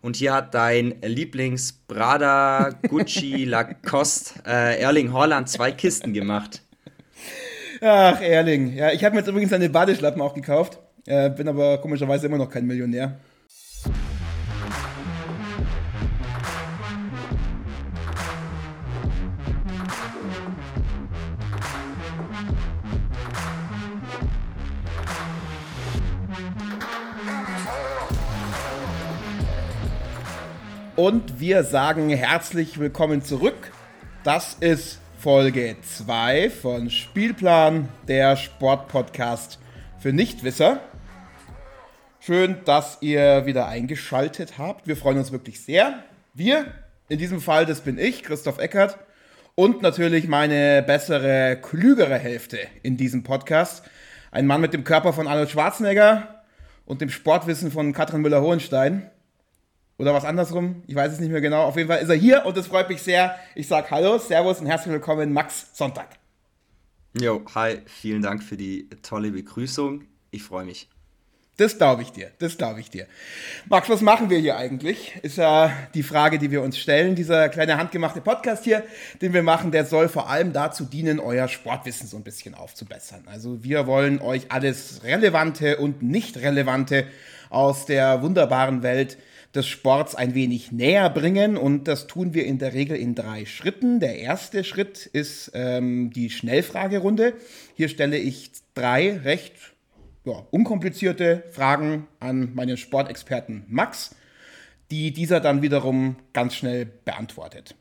Und 0.00 0.16
hier 0.16 0.32
hat 0.32 0.54
dein 0.54 0.94
Lieblings-Prada, 1.02 2.70
Gucci, 2.88 3.44
Lacoste, 3.46 4.40
äh, 4.46 4.80
Erling 4.80 5.12
Haaland 5.12 5.48
zwei 5.48 5.72
Kisten 5.72 6.12
gemacht. 6.12 6.62
Ach, 7.80 8.20
Erling. 8.20 8.74
Ja, 8.74 8.92
ich 8.92 9.04
habe 9.04 9.14
mir 9.14 9.20
jetzt 9.20 9.28
übrigens 9.28 9.52
eine 9.52 9.68
Badeschlappen 9.68 10.20
auch 10.22 10.34
gekauft. 10.34 10.78
Äh, 11.06 11.30
bin 11.30 11.48
aber 11.48 11.78
komischerweise 11.78 12.26
immer 12.26 12.38
noch 12.38 12.50
kein 12.50 12.66
Millionär. 12.66 13.18
Und 30.98 31.38
wir 31.38 31.62
sagen 31.62 32.10
herzlich 32.10 32.80
willkommen 32.80 33.22
zurück. 33.22 33.70
Das 34.24 34.54
ist 34.54 34.98
Folge 35.16 35.76
2 35.80 36.50
von 36.50 36.90
Spielplan, 36.90 37.88
der 38.08 38.34
Sportpodcast 38.34 39.60
für 40.00 40.12
Nichtwisser. 40.12 40.80
Schön, 42.18 42.56
dass 42.64 42.98
ihr 43.00 43.46
wieder 43.46 43.68
eingeschaltet 43.68 44.58
habt. 44.58 44.88
Wir 44.88 44.96
freuen 44.96 45.18
uns 45.18 45.30
wirklich 45.30 45.60
sehr. 45.60 46.02
Wir, 46.34 46.66
in 47.08 47.20
diesem 47.20 47.40
Fall, 47.40 47.64
das 47.64 47.82
bin 47.82 47.96
ich, 47.96 48.24
Christoph 48.24 48.58
Eckert, 48.58 48.98
und 49.54 49.82
natürlich 49.82 50.26
meine 50.26 50.82
bessere, 50.82 51.58
klügere 51.62 52.18
Hälfte 52.18 52.58
in 52.82 52.96
diesem 52.96 53.22
Podcast. 53.22 53.84
Ein 54.32 54.46
Mann 54.46 54.60
mit 54.60 54.74
dem 54.74 54.82
Körper 54.82 55.12
von 55.12 55.28
Arnold 55.28 55.50
Schwarzenegger 55.50 56.42
und 56.86 57.00
dem 57.00 57.08
Sportwissen 57.08 57.70
von 57.70 57.92
Katrin 57.92 58.20
Müller-Hohenstein. 58.22 59.12
Oder 59.98 60.14
was 60.14 60.24
andersrum? 60.24 60.84
Ich 60.86 60.94
weiß 60.94 61.12
es 61.12 61.18
nicht 61.18 61.32
mehr 61.32 61.40
genau. 61.40 61.64
Auf 61.64 61.76
jeden 61.76 61.88
Fall 61.88 62.00
ist 62.00 62.08
er 62.08 62.14
hier 62.14 62.46
und 62.46 62.56
es 62.56 62.68
freut 62.68 62.88
mich 62.88 63.02
sehr. 63.02 63.34
Ich 63.56 63.66
sage 63.66 63.90
Hallo, 63.90 64.18
Servus 64.18 64.60
und 64.60 64.66
herzlich 64.66 64.92
willkommen, 64.92 65.32
Max 65.32 65.70
Sonntag. 65.72 66.10
Jo, 67.20 67.42
hi, 67.52 67.80
vielen 67.86 68.22
Dank 68.22 68.44
für 68.44 68.56
die 68.56 68.88
tolle 69.02 69.32
Begrüßung. 69.32 70.04
Ich 70.30 70.44
freue 70.44 70.64
mich. 70.64 70.88
Das 71.56 71.76
glaube 71.78 72.02
ich 72.02 72.12
dir, 72.12 72.30
das 72.38 72.56
glaube 72.56 72.78
ich 72.78 72.90
dir. 72.90 73.08
Max, 73.68 73.88
was 73.88 74.00
machen 74.00 74.30
wir 74.30 74.38
hier 74.38 74.56
eigentlich? 74.56 75.16
Ist 75.22 75.36
ja 75.36 75.72
die 75.94 76.04
Frage, 76.04 76.38
die 76.38 76.52
wir 76.52 76.62
uns 76.62 76.78
stellen. 76.78 77.16
Dieser 77.16 77.48
kleine 77.48 77.76
handgemachte 77.76 78.20
Podcast 78.20 78.62
hier, 78.62 78.84
den 79.20 79.32
wir 79.32 79.42
machen, 79.42 79.72
der 79.72 79.84
soll 79.84 80.08
vor 80.08 80.30
allem 80.30 80.52
dazu 80.52 80.84
dienen, 80.84 81.18
euer 81.18 81.48
Sportwissen 81.48 82.06
so 82.06 82.16
ein 82.16 82.22
bisschen 82.22 82.54
aufzubessern. 82.54 83.24
Also 83.26 83.64
wir 83.64 83.88
wollen 83.88 84.20
euch 84.20 84.52
alles 84.52 85.02
Relevante 85.02 85.78
und 85.78 86.02
Nicht-Relevante 86.02 87.08
aus 87.50 87.86
der 87.86 88.22
wunderbaren 88.22 88.84
Welt 88.84 89.18
des 89.54 89.66
Sports 89.66 90.14
ein 90.14 90.34
wenig 90.34 90.72
näher 90.72 91.08
bringen 91.10 91.56
und 91.56 91.88
das 91.88 92.06
tun 92.06 92.34
wir 92.34 92.44
in 92.44 92.58
der 92.58 92.74
Regel 92.74 92.96
in 92.96 93.14
drei 93.14 93.46
Schritten. 93.46 93.98
Der 93.98 94.18
erste 94.18 94.62
Schritt 94.62 95.06
ist 95.06 95.52
ähm, 95.54 96.10
die 96.10 96.30
Schnellfragerunde. 96.30 97.34
Hier 97.74 97.88
stelle 97.88 98.18
ich 98.18 98.50
drei 98.74 99.16
recht 99.18 99.54
ja, 100.24 100.46
unkomplizierte 100.50 101.44
Fragen 101.50 102.06
an 102.20 102.54
meinen 102.54 102.76
Sportexperten 102.76 103.64
Max, 103.68 104.14
die 104.90 105.12
dieser 105.12 105.40
dann 105.40 105.62
wiederum 105.62 106.16
ganz 106.32 106.54
schnell 106.54 106.84
beantwortet. 106.84 107.74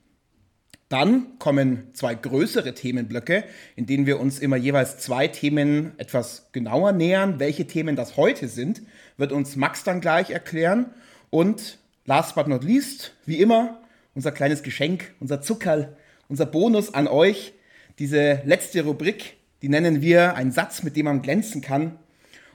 Dann 0.89 1.37
kommen 1.37 1.89
zwei 1.93 2.15
größere 2.15 2.73
Themenblöcke, 2.73 3.43
in 3.75 3.85
denen 3.85 4.05
wir 4.05 4.21
uns 4.21 4.39
immer 4.39 4.55
jeweils 4.55 4.99
zwei 4.99 5.27
Themen 5.27 5.91
etwas 5.97 6.49
genauer 6.53 6.93
nähern. 6.93 7.39
Welche 7.39 7.67
Themen 7.67 7.97
das 7.97 8.15
heute 8.15 8.47
sind, 8.47 8.81
wird 9.17 9.33
uns 9.33 9.57
Max 9.57 9.83
dann 9.83 9.99
gleich 9.99 10.29
erklären. 10.29 10.91
Und 11.29 11.79
last 12.05 12.35
but 12.35 12.47
not 12.47 12.63
least, 12.63 13.13
wie 13.25 13.39
immer, 13.39 13.81
unser 14.15 14.31
kleines 14.31 14.63
Geschenk, 14.63 15.13
unser 15.19 15.41
Zuckerl, 15.41 15.95
unser 16.27 16.45
Bonus 16.45 16.93
an 16.93 17.07
euch. 17.07 17.53
Diese 17.99 18.41
letzte 18.45 18.83
Rubrik, 18.83 19.37
die 19.61 19.69
nennen 19.69 20.01
wir 20.01 20.35
einen 20.35 20.51
Satz, 20.51 20.83
mit 20.83 20.95
dem 20.95 21.05
man 21.05 21.21
glänzen 21.21 21.61
kann. 21.61 21.97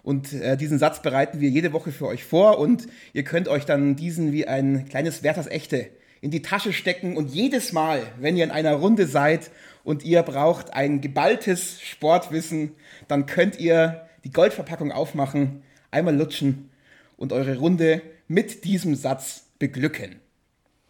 Und 0.02 0.32
äh, 0.32 0.56
diesen 0.56 0.78
Satz 0.78 1.02
bereiten 1.02 1.41
wir 1.41 1.48
jede 1.48 1.72
Woche 1.72 1.92
für 1.92 2.06
euch 2.06 2.24
vor 2.24 2.58
und 2.58 2.88
ihr 3.12 3.22
könnt 3.22 3.47
euch 3.47 3.64
dann 3.64 3.94
diesen 3.94 4.32
wie 4.32 4.48
ein 4.48 4.88
kleines 4.88 5.22
Werthers 5.22 5.47
Echte 5.47 5.91
in 6.20 6.30
die 6.30 6.42
Tasche 6.42 6.72
stecken 6.72 7.16
und 7.16 7.30
jedes 7.30 7.72
Mal, 7.72 8.02
wenn 8.18 8.36
ihr 8.36 8.44
in 8.44 8.50
einer 8.50 8.74
Runde 8.74 9.06
seid 9.06 9.50
und 9.84 10.04
ihr 10.04 10.22
braucht 10.22 10.72
ein 10.72 11.00
geballtes 11.00 11.80
Sportwissen, 11.82 12.72
dann 13.08 13.26
könnt 13.26 13.58
ihr 13.58 14.06
die 14.24 14.30
Goldverpackung 14.30 14.92
aufmachen, 14.92 15.62
einmal 15.91 16.16
lutschen 16.16 16.70
und 17.16 17.32
eure 17.32 17.58
Runde 17.58 18.02
mit 18.32 18.65
diesem 18.65 18.94
Satz 18.94 19.44
beglücken. 19.59 20.20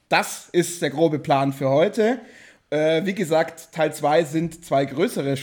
Das 0.08 0.48
ist 0.52 0.80
der 0.80 0.90
grobe 0.90 1.18
Plan 1.18 1.52
für 1.52 1.68
heute. 1.68 2.20
Äh, 2.70 3.04
wie 3.04 3.14
gesagt, 3.14 3.72
Teil 3.72 3.92
2 3.92 4.24
sind 4.24 4.64
zwei 4.64 4.84
größere 4.84 5.36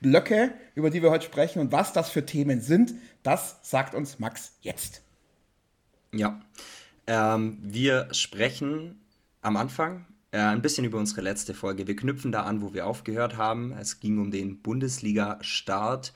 Blöcke, 0.00 0.52
über 0.74 0.90
die 0.90 1.02
wir 1.02 1.10
heute 1.10 1.24
sprechen. 1.24 1.60
Und 1.60 1.72
was 1.72 1.94
das 1.94 2.10
für 2.10 2.26
Themen 2.26 2.60
sind, 2.60 2.94
das 3.22 3.56
sagt 3.62 3.94
uns 3.94 4.18
Max 4.18 4.52
jetzt. 4.60 5.02
Ja, 6.12 6.40
ähm, 7.06 7.58
wir 7.62 8.08
sprechen 8.12 9.00
am 9.40 9.56
Anfang 9.56 10.04
äh, 10.32 10.38
ein 10.38 10.60
bisschen 10.60 10.84
über 10.84 10.98
unsere 10.98 11.22
letzte 11.22 11.54
Folge. 11.54 11.86
Wir 11.86 11.96
knüpfen 11.96 12.32
da 12.32 12.42
an, 12.42 12.60
wo 12.60 12.74
wir 12.74 12.86
aufgehört 12.86 13.38
haben. 13.38 13.72
Es 13.72 13.98
ging 13.98 14.18
um 14.18 14.30
den 14.30 14.60
Bundesliga-Start. 14.60 16.12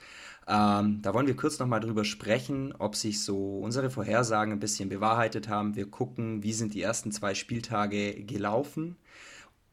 Ähm, 0.47 1.01
da 1.01 1.13
wollen 1.13 1.27
wir 1.27 1.35
kurz 1.35 1.57
nochmal 1.57 1.79
drüber 1.79 2.05
sprechen, 2.05 2.73
ob 2.77 2.95
sich 2.95 3.23
so 3.23 3.59
unsere 3.59 3.89
Vorhersagen 3.89 4.53
ein 4.53 4.59
bisschen 4.59 4.89
bewahrheitet 4.89 5.49
haben. 5.49 5.75
Wir 5.75 5.89
gucken, 5.89 6.43
wie 6.43 6.53
sind 6.53 6.73
die 6.73 6.81
ersten 6.81 7.11
zwei 7.11 7.33
Spieltage 7.33 8.23
gelaufen. 8.23 8.97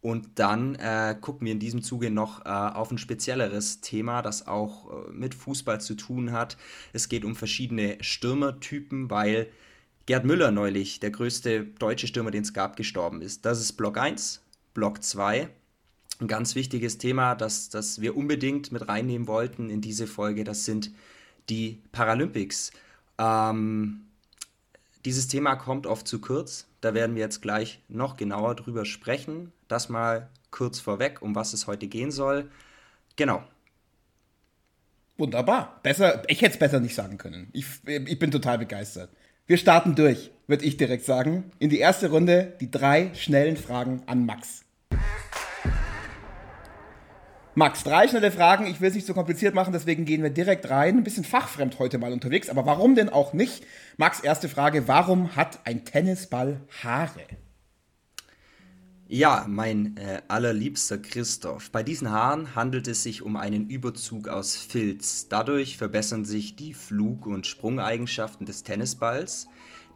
Und 0.00 0.40
dann 0.40 0.74
äh, 0.76 1.14
gucken 1.20 1.46
wir 1.46 1.52
in 1.52 1.60
diesem 1.60 1.82
Zuge 1.82 2.10
noch 2.10 2.44
äh, 2.44 2.48
auf 2.48 2.90
ein 2.90 2.98
spezielleres 2.98 3.82
Thema, 3.82 4.20
das 4.22 4.48
auch 4.48 4.90
äh, 4.90 5.10
mit 5.12 5.34
Fußball 5.34 5.80
zu 5.80 5.94
tun 5.94 6.32
hat. 6.32 6.56
Es 6.92 7.08
geht 7.08 7.24
um 7.24 7.36
verschiedene 7.36 7.98
Stürmertypen, 8.00 9.10
weil 9.10 9.48
Gerd 10.06 10.24
Müller 10.24 10.50
neulich, 10.50 10.98
der 10.98 11.12
größte 11.12 11.64
deutsche 11.64 12.08
Stürmer, 12.08 12.32
den 12.32 12.42
es 12.42 12.52
gab, 12.52 12.76
gestorben 12.76 13.22
ist. 13.22 13.44
Das 13.44 13.60
ist 13.60 13.74
Block 13.74 13.96
1. 13.96 14.42
Block 14.74 15.04
2 15.04 15.48
ein 16.22 16.28
ganz 16.28 16.54
wichtiges 16.54 16.98
Thema, 16.98 17.34
das, 17.34 17.68
das 17.68 18.00
wir 18.00 18.16
unbedingt 18.16 18.72
mit 18.72 18.88
reinnehmen 18.88 19.26
wollten 19.26 19.68
in 19.68 19.80
diese 19.80 20.06
Folge, 20.06 20.44
das 20.44 20.64
sind 20.64 20.92
die 21.48 21.82
Paralympics. 21.92 22.72
Ähm, 23.18 24.02
dieses 25.04 25.28
Thema 25.28 25.56
kommt 25.56 25.86
oft 25.86 26.06
zu 26.06 26.20
kurz. 26.20 26.66
Da 26.80 26.94
werden 26.94 27.16
wir 27.16 27.22
jetzt 27.22 27.42
gleich 27.42 27.80
noch 27.88 28.16
genauer 28.16 28.54
drüber 28.54 28.84
sprechen. 28.84 29.52
Das 29.68 29.88
mal 29.88 30.28
kurz 30.50 30.78
vorweg, 30.78 31.22
um 31.22 31.34
was 31.34 31.52
es 31.52 31.66
heute 31.66 31.88
gehen 31.88 32.10
soll. 32.10 32.50
Genau. 33.16 33.42
Wunderbar. 35.18 35.80
Besser, 35.82 36.22
ich 36.28 36.40
hätte 36.40 36.54
es 36.54 36.58
besser 36.58 36.80
nicht 36.80 36.94
sagen 36.94 37.18
können. 37.18 37.48
Ich, 37.52 37.66
ich 37.84 38.18
bin 38.18 38.30
total 38.30 38.58
begeistert. 38.58 39.10
Wir 39.46 39.56
starten 39.56 39.94
durch, 39.94 40.30
würde 40.46 40.64
ich 40.64 40.76
direkt 40.76 41.04
sagen. 41.04 41.50
In 41.58 41.68
die 41.68 41.78
erste 41.78 42.10
Runde 42.10 42.56
die 42.60 42.70
drei 42.70 43.12
schnellen 43.14 43.56
Fragen 43.56 44.02
an 44.06 44.24
Max. 44.24 44.64
Max, 47.54 47.84
drei 47.84 48.08
schnelle 48.08 48.32
Fragen. 48.32 48.66
Ich 48.66 48.80
will 48.80 48.88
es 48.88 48.94
nicht 48.94 49.06
so 49.06 49.12
kompliziert 49.12 49.54
machen, 49.54 49.74
deswegen 49.74 50.06
gehen 50.06 50.22
wir 50.22 50.30
direkt 50.30 50.70
rein. 50.70 50.96
Ein 50.96 51.04
bisschen 51.04 51.24
fachfremd 51.24 51.78
heute 51.78 51.98
mal 51.98 52.12
unterwegs, 52.12 52.48
aber 52.48 52.64
warum 52.64 52.94
denn 52.94 53.10
auch 53.10 53.34
nicht? 53.34 53.64
Max, 53.98 54.20
erste 54.20 54.48
Frage: 54.48 54.88
Warum 54.88 55.36
hat 55.36 55.60
ein 55.64 55.84
Tennisball 55.84 56.62
Haare? 56.82 57.26
Ja, 59.06 59.44
mein 59.46 59.98
äh, 59.98 60.22
allerliebster 60.28 60.96
Christoph. 60.96 61.70
Bei 61.70 61.82
diesen 61.82 62.10
Haaren 62.10 62.54
handelt 62.54 62.88
es 62.88 63.02
sich 63.02 63.20
um 63.20 63.36
einen 63.36 63.68
Überzug 63.68 64.28
aus 64.28 64.56
Filz. 64.56 65.28
Dadurch 65.28 65.76
verbessern 65.76 66.24
sich 66.24 66.56
die 66.56 66.72
Flug- 66.72 67.26
und 67.26 67.46
Sprungeigenschaften 67.46 68.46
des 68.46 68.62
Tennisballs. 68.62 69.48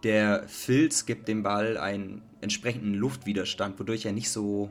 Der 0.02 0.46
Filz 0.46 1.06
gibt 1.06 1.28
dem 1.28 1.42
Ball 1.42 1.78
einen 1.78 2.20
entsprechenden 2.42 2.92
Luftwiderstand, 2.92 3.80
wodurch 3.80 4.04
er 4.04 4.12
nicht 4.12 4.28
so 4.28 4.70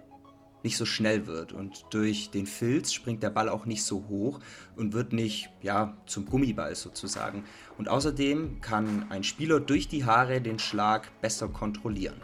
nicht 0.65 0.75
so 0.75 0.85
schnell 0.85 1.27
wird. 1.27 1.53
Und 1.53 1.85
durch 1.91 2.31
den 2.31 2.47
Filz 2.47 2.91
springt 2.91 3.23
der 3.23 3.29
Ball 3.29 3.47
auch 3.47 3.65
nicht 3.65 3.83
so 3.83 4.05
hoch 4.09 4.39
und 4.75 4.93
wird 4.93 5.13
nicht 5.13 5.49
ja, 5.61 5.95
zum 6.05 6.25
Gummiball 6.25 6.75
sozusagen. 6.75 7.45
Und 7.77 7.87
außerdem 7.87 8.59
kann 8.59 9.05
ein 9.09 9.23
Spieler 9.23 9.61
durch 9.61 9.87
die 9.87 10.03
Haare 10.03 10.41
den 10.41 10.59
Schlag 10.59 11.09
besser 11.21 11.47
kontrollieren. 11.47 12.21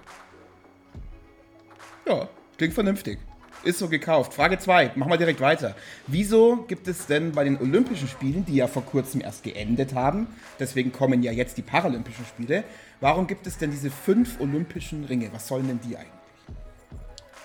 Ja, 2.05 2.27
klingt 2.57 2.73
vernünftig. 2.73 3.19
Ist 3.63 3.77
so 3.77 3.87
gekauft. 3.87 4.33
Frage 4.33 4.57
2, 4.57 4.93
machen 4.95 5.11
wir 5.11 5.17
direkt 5.17 5.39
weiter. 5.39 5.75
Wieso 6.07 6.63
gibt 6.67 6.87
es 6.87 7.05
denn 7.05 7.31
bei 7.31 7.43
den 7.43 7.61
Olympischen 7.61 8.07
Spielen, 8.07 8.43
die 8.43 8.55
ja 8.55 8.65
vor 8.65 8.83
kurzem 8.83 9.21
erst 9.21 9.43
geendet 9.43 9.93
haben, 9.93 10.25
deswegen 10.59 10.91
kommen 10.91 11.21
ja 11.21 11.31
jetzt 11.31 11.59
die 11.59 11.61
Paralympischen 11.61 12.25
Spiele, 12.25 12.63
warum 13.01 13.27
gibt 13.27 13.45
es 13.45 13.59
denn 13.59 13.69
diese 13.69 13.91
fünf 13.91 14.39
Olympischen 14.39 15.03
Ringe? 15.03 15.29
Was 15.31 15.47
sollen 15.47 15.67
denn 15.67 15.79
die 15.79 15.95
eigentlich? 15.95 16.20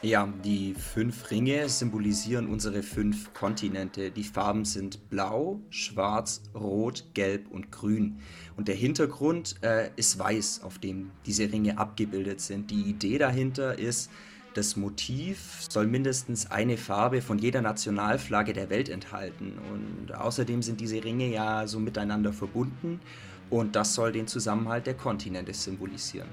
Ja, 0.02 0.28
die 0.44 0.74
fünf 0.74 1.30
Ringe 1.30 1.70
symbolisieren 1.70 2.48
unsere 2.48 2.82
fünf 2.82 3.32
Kontinente. 3.32 4.10
Die 4.10 4.24
Farben 4.24 4.66
sind 4.66 5.08
blau, 5.08 5.58
schwarz, 5.70 6.42
rot, 6.54 7.04
gelb 7.14 7.50
und 7.50 7.72
grün. 7.72 8.18
Und 8.58 8.68
der 8.68 8.74
Hintergrund 8.74 9.56
äh, 9.62 9.88
ist 9.96 10.18
weiß, 10.18 10.60
auf 10.62 10.78
dem 10.78 11.12
diese 11.24 11.50
Ringe 11.50 11.78
abgebildet 11.78 12.42
sind. 12.42 12.70
Die 12.70 12.82
Idee 12.82 13.16
dahinter 13.16 13.78
ist, 13.78 14.10
das 14.52 14.76
Motiv 14.76 15.64
soll 15.68 15.86
mindestens 15.86 16.50
eine 16.50 16.76
Farbe 16.76 17.22
von 17.22 17.38
jeder 17.38 17.62
Nationalflagge 17.62 18.52
der 18.52 18.68
Welt 18.68 18.90
enthalten. 18.90 19.58
Und 19.72 20.14
außerdem 20.14 20.60
sind 20.60 20.80
diese 20.82 21.02
Ringe 21.02 21.28
ja 21.28 21.66
so 21.66 21.80
miteinander 21.80 22.34
verbunden. 22.34 23.00
Und 23.48 23.76
das 23.76 23.94
soll 23.94 24.12
den 24.12 24.26
Zusammenhalt 24.26 24.86
der 24.86 24.94
Kontinente 24.94 25.54
symbolisieren. 25.54 26.28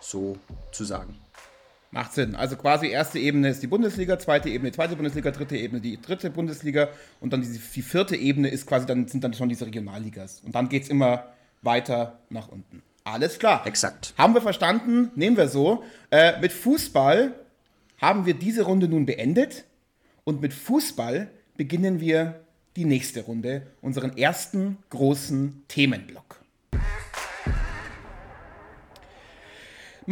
so 0.00 0.38
zu 0.72 0.84
sagen. 0.84 1.18
Macht 1.92 2.12
Sinn. 2.12 2.36
Also 2.36 2.56
quasi 2.56 2.86
erste 2.86 3.18
Ebene 3.18 3.48
ist 3.48 3.62
die 3.64 3.66
Bundesliga, 3.66 4.16
zweite 4.18 4.48
Ebene, 4.48 4.70
zweite 4.70 4.94
Bundesliga, 4.94 5.32
dritte 5.32 5.56
Ebene 5.56 5.80
die 5.80 6.00
dritte 6.00 6.30
Bundesliga 6.30 6.88
und 7.18 7.32
dann 7.32 7.42
die, 7.42 7.48
die 7.48 7.82
vierte 7.82 8.14
Ebene 8.14 8.48
ist 8.48 8.66
quasi 8.66 8.86
dann 8.86 9.08
sind 9.08 9.24
dann 9.24 9.34
schon 9.34 9.48
diese 9.48 9.66
Regionalligas. 9.66 10.40
Und 10.44 10.54
dann 10.54 10.68
geht 10.68 10.84
es 10.84 10.88
immer 10.88 11.24
weiter 11.62 12.18
nach 12.28 12.48
unten. 12.48 12.82
Alles 13.04 13.38
klar. 13.38 13.66
Exakt. 13.66 14.14
Haben 14.16 14.34
wir 14.34 14.42
verstanden? 14.42 15.10
Nehmen 15.14 15.36
wir 15.36 15.48
so. 15.48 15.84
Äh, 16.10 16.40
mit 16.40 16.52
Fußball 16.52 17.34
haben 17.98 18.26
wir 18.26 18.34
diese 18.34 18.62
Runde 18.62 18.88
nun 18.88 19.06
beendet. 19.06 19.64
Und 20.24 20.40
mit 20.40 20.52
Fußball 20.52 21.30
beginnen 21.56 22.00
wir 22.00 22.40
die 22.76 22.84
nächste 22.84 23.22
Runde, 23.22 23.66
unseren 23.80 24.16
ersten 24.16 24.78
großen 24.90 25.64
Themenblock. 25.68 26.39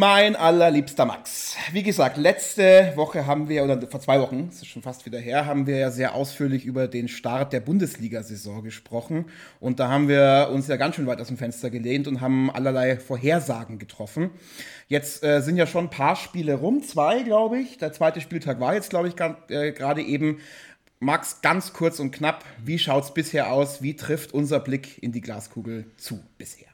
Mein 0.01 0.37
allerliebster 0.37 1.07
Max. 1.07 1.57
Wie 1.73 1.83
gesagt, 1.83 2.19
letzte 2.19 2.93
Woche 2.95 3.27
haben 3.27 3.49
wir, 3.49 3.65
oder 3.65 3.85
vor 3.89 3.99
zwei 3.99 4.21
Wochen, 4.21 4.47
das 4.47 4.59
ist 4.59 4.69
schon 4.69 4.81
fast 4.81 5.05
wieder 5.07 5.19
her, 5.19 5.45
haben 5.45 5.67
wir 5.67 5.77
ja 5.77 5.91
sehr 5.91 6.15
ausführlich 6.15 6.65
über 6.65 6.87
den 6.87 7.09
Start 7.09 7.53
der 7.53 7.59
Bundesliga-Saison 7.59 8.63
gesprochen. 8.63 9.25
Und 9.59 9.81
da 9.81 9.89
haben 9.89 10.07
wir 10.07 10.51
uns 10.53 10.69
ja 10.69 10.77
ganz 10.77 10.95
schön 10.95 11.09
weit 11.09 11.21
aus 11.21 11.27
dem 11.27 11.37
Fenster 11.37 11.69
gelehnt 11.71 12.07
und 12.07 12.21
haben 12.21 12.49
allerlei 12.49 12.97
Vorhersagen 12.97 13.81
getroffen. 13.81 14.31
Jetzt 14.87 15.25
äh, 15.25 15.43
sind 15.43 15.57
ja 15.57 15.67
schon 15.67 15.87
ein 15.87 15.91
paar 15.91 16.15
Spiele 16.15 16.55
rum, 16.55 16.85
zwei, 16.85 17.25
glaube 17.25 17.59
ich. 17.59 17.79
Der 17.79 17.93
zweite 17.93 18.21
Spieltag 18.21 18.61
war 18.61 18.75
jetzt, 18.75 18.91
glaube 18.91 19.09
ich, 19.09 19.15
äh, 19.49 19.73
gerade 19.73 20.03
eben. 20.03 20.39
Max, 21.01 21.41
ganz 21.43 21.73
kurz 21.73 21.99
und 21.99 22.13
knapp, 22.13 22.45
wie 22.65 22.79
schaut 22.79 23.03
es 23.03 23.15
bisher 23.15 23.51
aus? 23.51 23.83
Wie 23.83 23.97
trifft 23.97 24.33
unser 24.33 24.61
Blick 24.61 25.03
in 25.03 25.11
die 25.11 25.23
Glaskugel 25.23 25.87
zu 25.97 26.21
bisher? 26.39 26.68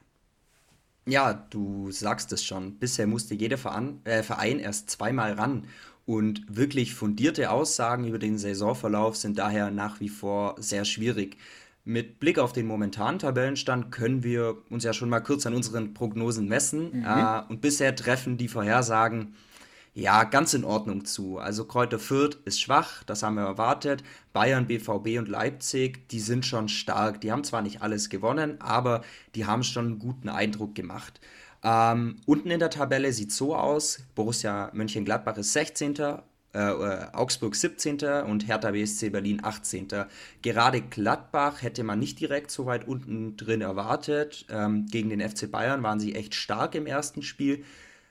Ja, 1.07 1.33
du 1.33 1.91
sagst 1.91 2.31
es 2.33 2.43
schon. 2.43 2.75
Bisher 2.77 3.07
musste 3.07 3.35
jeder 3.35 3.57
Verein, 3.57 3.99
äh, 4.05 4.23
Verein 4.23 4.59
erst 4.59 4.89
zweimal 4.89 5.33
ran. 5.33 5.65
Und 6.05 6.43
wirklich 6.47 6.93
fundierte 6.93 7.49
Aussagen 7.49 8.05
über 8.07 8.19
den 8.19 8.37
Saisonverlauf 8.37 9.15
sind 9.15 9.39
daher 9.39 9.71
nach 9.71 9.99
wie 9.99 10.09
vor 10.09 10.55
sehr 10.59 10.85
schwierig. 10.85 11.37
Mit 11.83 12.19
Blick 12.19 12.39
auf 12.39 12.53
den 12.53 12.65
momentanen 12.65 13.19
Tabellenstand 13.19 13.91
können 13.91 14.23
wir 14.23 14.57
uns 14.69 14.83
ja 14.83 14.93
schon 14.93 15.09
mal 15.09 15.19
kurz 15.19 15.45
an 15.45 15.53
unseren 15.53 15.93
Prognosen 15.93 16.47
messen. 16.47 16.99
Mhm. 16.99 17.05
Äh, 17.05 17.41
und 17.49 17.61
bisher 17.61 17.95
treffen 17.95 18.37
die 18.37 18.47
Vorhersagen 18.47 19.35
ja, 19.95 20.25
ganz 20.25 20.53
in 20.53 20.65
Ordnung 20.65 21.05
zu. 21.05 21.39
Also 21.39 21.63
Kräuter 21.63 21.99
Fürth 21.99 22.37
ist 22.43 22.59
schwach, 22.59 23.03
das 23.05 23.23
haben 23.23 23.35
wir 23.35 23.45
erwartet. 23.45 24.03
Bayern, 24.33 24.67
BVB 24.67 25.17
und 25.17 25.29
Leipzig, 25.29 26.09
die 26.09 26.19
sind 26.19 26.45
schon 26.45 26.67
stark. 26.67 27.21
Die 27.21 27.31
haben 27.31 27.45
zwar 27.45 27.61
nicht 27.61 27.81
alles 27.81 28.09
gewonnen, 28.09 28.59
aber 28.59 29.03
die 29.35 29.45
haben 29.45 29.63
schon 29.63 29.85
einen 29.85 29.99
guten 29.99 30.27
Eindruck 30.27 30.75
gemacht. 30.75 31.21
Ähm, 31.63 32.17
unten 32.25 32.51
in 32.51 32.59
der 32.59 32.69
Tabelle 32.69 33.13
sieht 33.13 33.31
so 33.31 33.55
aus: 33.55 33.99
Borussia 34.15 34.69
Mönchengladbach 34.73 35.37
ist 35.37 35.53
16. 35.53 35.95
Äh, 35.97 36.17
äh, 36.53 37.07
Augsburg 37.13 37.55
17. 37.55 37.99
und 38.27 38.47
Hertha 38.49 38.71
BSC 38.71 39.09
Berlin 39.11 39.39
18. 39.43 39.87
Gerade 40.41 40.81
Gladbach 40.81 41.61
hätte 41.61 41.85
man 41.85 41.99
nicht 41.99 42.19
direkt 42.19 42.51
so 42.51 42.65
weit 42.65 42.85
unten 42.85 43.37
drin 43.37 43.61
erwartet. 43.61 44.45
Ähm, 44.49 44.87
gegen 44.87 45.09
den 45.09 45.21
FC 45.21 45.49
Bayern 45.49 45.83
waren 45.83 46.01
sie 46.01 46.15
echt 46.15 46.35
stark 46.35 46.75
im 46.75 46.85
ersten 46.85 47.21
Spiel. 47.21 47.63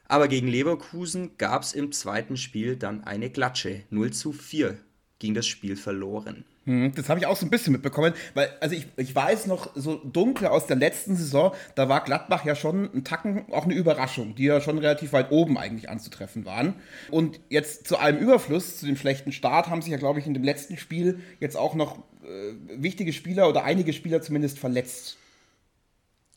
Aber 0.06 0.28
gegen 0.28 0.48
Leverkusen 0.48 1.36
gab 1.38 1.62
es 1.62 1.72
im 1.72 1.92
zweiten 1.92 2.36
Spiel 2.36 2.76
dann 2.76 3.04
eine 3.04 3.30
Klatsche. 3.30 3.82
0 3.90 4.12
zu 4.12 4.32
4 4.32 4.76
ging 5.18 5.34
das 5.34 5.46
Spiel 5.46 5.76
verloren. 5.76 6.44
Hm, 6.64 6.92
das 6.94 7.08
habe 7.08 7.20
ich 7.20 7.26
auch 7.26 7.36
so 7.36 7.44
ein 7.44 7.50
bisschen 7.50 7.72
mitbekommen, 7.72 8.14
weil, 8.32 8.50
also 8.60 8.74
ich, 8.74 8.86
ich 8.96 9.14
weiß 9.14 9.46
noch 9.46 9.70
so 9.74 9.96
dunkel 9.96 10.48
aus 10.48 10.66
der 10.66 10.76
letzten 10.76 11.14
Saison, 11.14 11.52
da 11.74 11.88
war 11.90 12.02
Gladbach 12.02 12.44
ja 12.44 12.54
schon 12.54 12.90
ein 12.94 13.04
Tacken 13.04 13.44
auch 13.52 13.64
eine 13.64 13.74
Überraschung, 13.74 14.34
die 14.34 14.44
ja 14.44 14.60
schon 14.60 14.78
relativ 14.78 15.12
weit 15.12 15.30
oben 15.30 15.58
eigentlich 15.58 15.90
anzutreffen 15.90 16.46
waren. 16.46 16.74
Und 17.10 17.40
jetzt 17.50 17.86
zu 17.86 17.98
allem 17.98 18.16
Überfluss, 18.16 18.78
zu 18.78 18.86
dem 18.86 18.96
schlechten 18.96 19.32
Start, 19.32 19.68
haben 19.68 19.82
sich 19.82 19.92
ja, 19.92 19.98
glaube 19.98 20.20
ich, 20.20 20.26
in 20.26 20.34
dem 20.34 20.44
letzten 20.44 20.78
Spiel 20.78 21.20
jetzt 21.38 21.56
auch 21.56 21.74
noch 21.74 21.98
äh, 22.22 22.54
wichtige 22.76 23.12
Spieler 23.12 23.48
oder 23.48 23.64
einige 23.64 23.92
Spieler 23.92 24.22
zumindest 24.22 24.58
verletzt. 24.58 25.18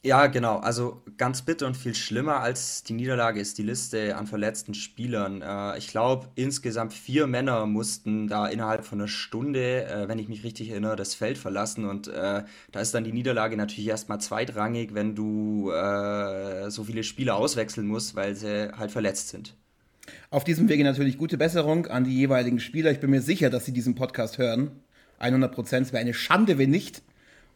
Ja, 0.03 0.27
genau. 0.27 0.57
Also 0.57 1.01
ganz 1.17 1.41
bitter 1.41 1.65
und 1.65 1.75
viel 1.75 1.95
schlimmer 1.95 2.39
als 2.39 2.83
die 2.83 2.93
Niederlage 2.93 3.39
ist 3.39 3.57
die 3.57 3.63
Liste 3.63 4.15
an 4.15 4.27
verletzten 4.27 4.73
Spielern. 4.73 5.41
Äh, 5.41 5.77
ich 5.79 5.87
glaube, 5.87 6.29
insgesamt 6.35 6.93
vier 6.93 7.27
Männer 7.27 7.65
mussten 7.65 8.27
da 8.27 8.47
innerhalb 8.47 8.85
von 8.85 9.01
einer 9.01 9.07
Stunde, 9.07 9.85
äh, 9.85 10.07
wenn 10.07 10.19
ich 10.19 10.29
mich 10.29 10.43
richtig 10.43 10.69
erinnere, 10.69 10.95
das 10.95 11.15
Feld 11.15 11.37
verlassen. 11.37 11.85
Und 11.85 12.07
äh, 12.07 12.43
da 12.71 12.79
ist 12.79 12.93
dann 12.93 13.03
die 13.03 13.11
Niederlage 13.11 13.57
natürlich 13.57 13.87
erstmal 13.87 14.21
zweitrangig, 14.21 14.93
wenn 14.93 15.15
du 15.15 15.71
äh, 15.71 16.69
so 16.69 16.83
viele 16.83 17.03
Spieler 17.03 17.35
auswechseln 17.35 17.87
musst, 17.87 18.15
weil 18.15 18.35
sie 18.35 18.71
halt 18.77 18.91
verletzt 18.91 19.29
sind. 19.29 19.55
Auf 20.29 20.43
diesem 20.43 20.69
Wege 20.69 20.83
natürlich 20.83 21.17
gute 21.17 21.37
Besserung 21.37 21.87
an 21.87 22.03
die 22.03 22.15
jeweiligen 22.15 22.59
Spieler. 22.59 22.91
Ich 22.91 22.99
bin 22.99 23.09
mir 23.09 23.21
sicher, 23.21 23.49
dass 23.49 23.65
sie 23.65 23.73
diesen 23.73 23.95
Podcast 23.95 24.37
hören. 24.37 24.71
100 25.19 25.51
Prozent. 25.51 25.87
Es 25.87 25.93
wäre 25.93 26.01
eine 26.01 26.13
Schande, 26.13 26.57
wenn 26.57 26.69
nicht. 26.69 27.01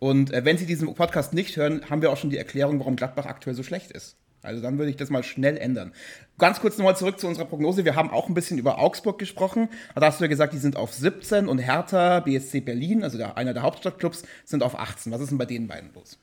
Und 0.02 0.34
äh, 0.34 0.44
wenn 0.44 0.58
Sie 0.58 0.66
diesen 0.66 0.92
Podcast 0.96 1.32
nicht 1.32 1.56
hören, 1.58 1.88
haben 1.88 2.02
wir 2.02 2.12
auch 2.12 2.18
schon 2.18 2.32
die 2.32 2.38
Erklärung, 2.38 2.80
warum 2.80 2.96
Gladbach 2.96 3.28
aktuell 3.28 3.56
so 3.56 3.62
schlecht 3.62 3.92
ist. 3.92 4.18
Also 4.42 4.60
dann 4.60 4.80
würde 4.80 4.90
ich 4.90 4.98
das 4.98 5.12
mal 5.12 5.22
schnell 5.22 5.58
ändern. 5.58 5.94
Ganz 6.40 6.60
kurz 6.60 6.80
nochmal 6.80 6.98
zurück 6.98 7.20
zu 7.20 7.28
unserer 7.28 7.46
Prognose. 7.46 7.86
Wir 7.86 7.96
haben 7.96 8.10
auch 8.10 8.28
ein 8.28 8.34
bisschen 8.34 8.58
über 8.58 8.80
Augsburg 8.80 9.20
gesprochen. 9.20 9.70
Da 9.94 10.08
hast 10.08 10.20
du 10.20 10.24
ja 10.24 10.28
gesagt, 10.28 10.54
die 10.54 10.58
sind 10.58 10.76
auf 10.76 10.92
17 10.92 11.48
und 11.48 11.60
Hertha, 11.60 12.22
BSC 12.22 12.62
Berlin, 12.62 13.04
also 13.04 13.20
der, 13.20 13.38
einer 13.38 13.54
der 13.54 13.62
Hauptstadtclubs, 13.62 14.24
sind 14.44 14.64
auf 14.64 14.80
18. 14.80 15.12
Was 15.12 15.22
ist 15.22 15.30
denn 15.30 15.38
bei 15.38 15.46
den 15.46 15.68
beiden 15.68 15.94
los? 15.94 16.18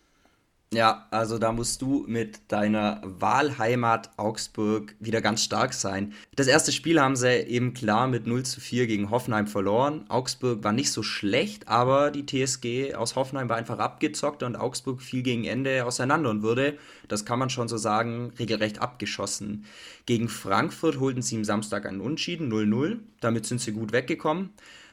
Ja, 0.70 1.06
also 1.10 1.38
da 1.38 1.50
musst 1.50 1.80
du 1.80 2.04
mit 2.06 2.52
deiner 2.52 3.00
Wahlheimat 3.02 4.10
Augsburg 4.18 4.94
wieder 5.00 5.22
ganz 5.22 5.42
stark 5.42 5.72
sein. 5.72 6.12
Das 6.36 6.46
erste 6.46 6.72
Spiel 6.72 7.00
haben 7.00 7.16
sie 7.16 7.40
eben 7.46 7.72
klar 7.72 8.06
mit 8.06 8.26
0 8.26 8.42
zu 8.42 8.60
4 8.60 8.86
gegen 8.86 9.08
Hoffenheim 9.10 9.46
verloren. 9.46 10.04
Augsburg 10.10 10.62
war 10.64 10.72
nicht 10.72 10.92
so 10.92 11.02
schlecht, 11.02 11.68
aber 11.68 12.10
die 12.10 12.26
TSG 12.26 12.94
aus 12.94 13.16
Hoffenheim 13.16 13.48
war 13.48 13.56
einfach 13.56 13.78
abgezockt 13.78 14.42
und 14.42 14.56
Augsburg 14.56 15.00
fiel 15.00 15.22
gegen 15.22 15.44
Ende 15.44 15.86
auseinander 15.86 16.28
und 16.28 16.42
wurde, 16.42 16.76
das 17.08 17.24
kann 17.24 17.38
man 17.38 17.48
schon 17.48 17.68
so 17.68 17.78
sagen, 17.78 18.34
regelrecht 18.38 18.82
abgeschossen. 18.82 19.64
Gegen 20.04 20.28
Frankfurt 20.28 21.00
holten 21.00 21.22
sie 21.22 21.36
am 21.36 21.44
Samstag 21.44 21.86
einen 21.86 22.02
Unschieden 22.02 22.52
0-0. 22.52 22.98
Damit 23.20 23.46
sind 23.46 23.62
sie 23.62 23.72
gut 23.72 23.92
weggekommen. 23.92 24.50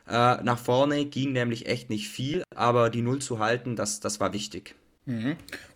Äh, 0.08 0.41
nach 0.41 0.58
vorne 0.58 1.03
ging 1.05 1.34
nämlich 1.34 1.65
echt 1.65 1.89
nicht 1.89 2.08
viel, 2.08 2.44
aber 2.55 2.89
die 2.89 3.01
0 3.01 3.20
zu 3.20 3.39
halten, 3.39 3.75
das, 3.75 4.00
das 4.00 4.22
war 4.22 4.32
wichtig. 4.32 4.75
Mhm. 5.05 5.35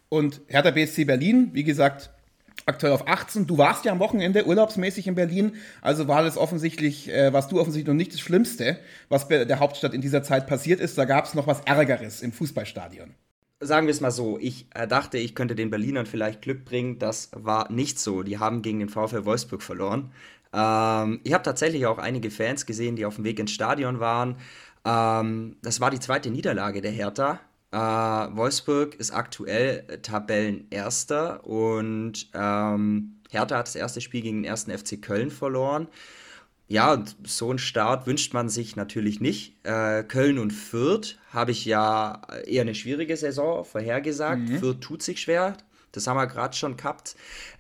Und 0.09 0.41
Hertha 0.48 0.71
BSC 0.71 1.05
Berlin, 1.05 1.50
wie 1.53 1.63
gesagt, 1.63 2.09
aktuell 2.65 2.93
auf 2.93 3.07
18. 3.07 3.48
Du 3.48 3.57
warst 3.57 3.86
ja 3.86 3.91
am 3.91 4.00
Wochenende 4.00 4.45
urlaubsmäßig 4.45 5.07
in 5.07 5.15
Berlin, 5.15 5.55
also 5.81 6.07
war 6.07 6.24
das 6.24 6.38
offensichtlich, 6.38 7.09
äh, 7.09 7.33
warst 7.33 7.51
du 7.51 7.59
offensichtlich 7.59 7.88
noch 7.88 7.98
nicht 7.98 8.13
das 8.13 8.19
Schlimmste, 8.19 8.79
was 9.09 9.27
bei 9.27 9.45
der 9.45 9.59
Hauptstadt 9.59 9.93
in 9.93 10.01
dieser 10.01 10.24
Zeit 10.24 10.48
passiert 10.48 10.79
ist. 10.79 10.98
Da 10.98 11.05
gab 11.05 11.25
es 11.25 11.33
noch 11.33 11.48
was 11.48 11.62
Ärgeres 11.62 12.21
im 12.21 12.31
Fußballstadion. 12.31 13.13
Sagen 13.62 13.88
wir 13.88 13.91
es 13.91 14.00
mal 14.00 14.12
so, 14.12 14.38
ich 14.39 14.67
äh, 14.74 14.88
dachte, 14.88 15.17
ich 15.17 15.36
könnte 15.36 15.53
den 15.53 15.69
Berlinern 15.69 16.05
vielleicht 16.05 16.41
Glück 16.41 16.63
bringen. 16.63 16.98
Das 16.98 17.29
war 17.33 17.69
nicht 17.71 18.00
so. 18.00 18.24
Die 18.24 18.38
haben 18.38 18.62
gegen 18.62 18.79
den 18.79 18.89
VfL 18.89 19.25
Wolfsburg 19.25 19.62
verloren. 19.62 20.12
Ähm, 20.53 21.19
ich 21.24 21.33
habe 21.33 21.43
tatsächlich 21.43 21.86
auch 21.86 21.98
einige 21.98 22.31
Fans 22.31 22.65
gesehen, 22.65 22.95
die 22.95 23.05
auf 23.05 23.15
dem 23.15 23.25
Weg 23.25 23.38
ins 23.38 23.51
Stadion 23.51 24.00
waren. 24.00 24.38
Ähm, 24.86 25.57
das 25.62 25.81
war 25.81 25.91
die 25.91 26.00
zweite 26.00 26.29
Niederlage 26.29 26.81
der 26.81 26.91
Hertha. 26.91 27.41
Äh, 27.71 27.77
Wolfsburg 27.77 28.95
ist 28.95 29.11
aktuell 29.11 29.85
Tabellenerster 30.01 31.45
und 31.45 32.29
ähm, 32.33 33.19
Hertha 33.29 33.57
hat 33.57 33.67
das 33.67 33.75
erste 33.75 34.01
Spiel 34.01 34.21
gegen 34.21 34.38
den 34.38 34.45
ersten 34.45 34.75
FC 34.75 35.01
Köln 35.01 35.29
verloren. 35.29 35.88
Ja, 36.67 37.03
so 37.23 37.49
einen 37.49 37.59
Start 37.59 38.05
wünscht 38.05 38.33
man 38.33 38.47
sich 38.47 38.75
natürlich 38.75 39.19
nicht. 39.21 39.55
Äh, 39.65 40.03
Köln 40.03 40.38
und 40.38 40.51
Fürth 40.51 41.17
habe 41.31 41.51
ich 41.51 41.65
ja 41.65 42.21
eher 42.45 42.61
eine 42.61 42.75
schwierige 42.75 43.17
Saison 43.17 43.65
vorhergesagt. 43.65 44.41
Mhm. 44.41 44.59
Fürth 44.59 44.81
tut 44.81 45.01
sich 45.01 45.19
schwer, 45.19 45.57
das 45.91 46.05
haben 46.07 46.17
wir 46.17 46.27
gerade 46.27 46.55
schon 46.55 46.77
gehabt. 46.77 47.15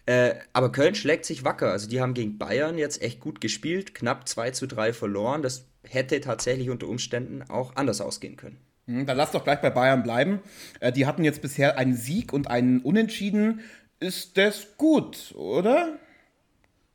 Äh, 0.05 0.35
aber 0.53 0.71
Köln 0.71 0.95
schlägt 0.95 1.25
sich 1.25 1.43
wacker. 1.43 1.71
Also 1.71 1.89
die 1.89 2.01
haben 2.01 2.13
gegen 2.13 2.37
Bayern 2.37 2.77
jetzt 2.77 3.01
echt 3.01 3.19
gut 3.19 3.41
gespielt, 3.41 3.95
knapp 3.95 4.27
2 4.27 4.51
zu 4.51 4.67
3 4.67 4.93
verloren. 4.93 5.41
Das 5.41 5.65
hätte 5.83 6.21
tatsächlich 6.21 6.69
unter 6.69 6.87
Umständen 6.87 7.43
auch 7.49 7.75
anders 7.75 8.01
ausgehen 8.01 8.35
können. 8.35 8.57
Hm, 8.89 9.05
dann 9.05 9.17
lass 9.17 9.31
doch 9.31 9.43
gleich 9.43 9.61
bei 9.61 9.69
Bayern 9.69 10.01
bleiben. 10.01 10.39
Äh, 10.79 10.91
die 10.91 11.05
hatten 11.05 11.23
jetzt 11.23 11.43
bisher 11.43 11.77
einen 11.77 11.95
Sieg 11.95 12.33
und 12.33 12.49
einen 12.49 12.79
Unentschieden. 12.81 13.61
Ist 13.99 14.37
das 14.37 14.77
gut, 14.77 15.35
oder? 15.35 15.99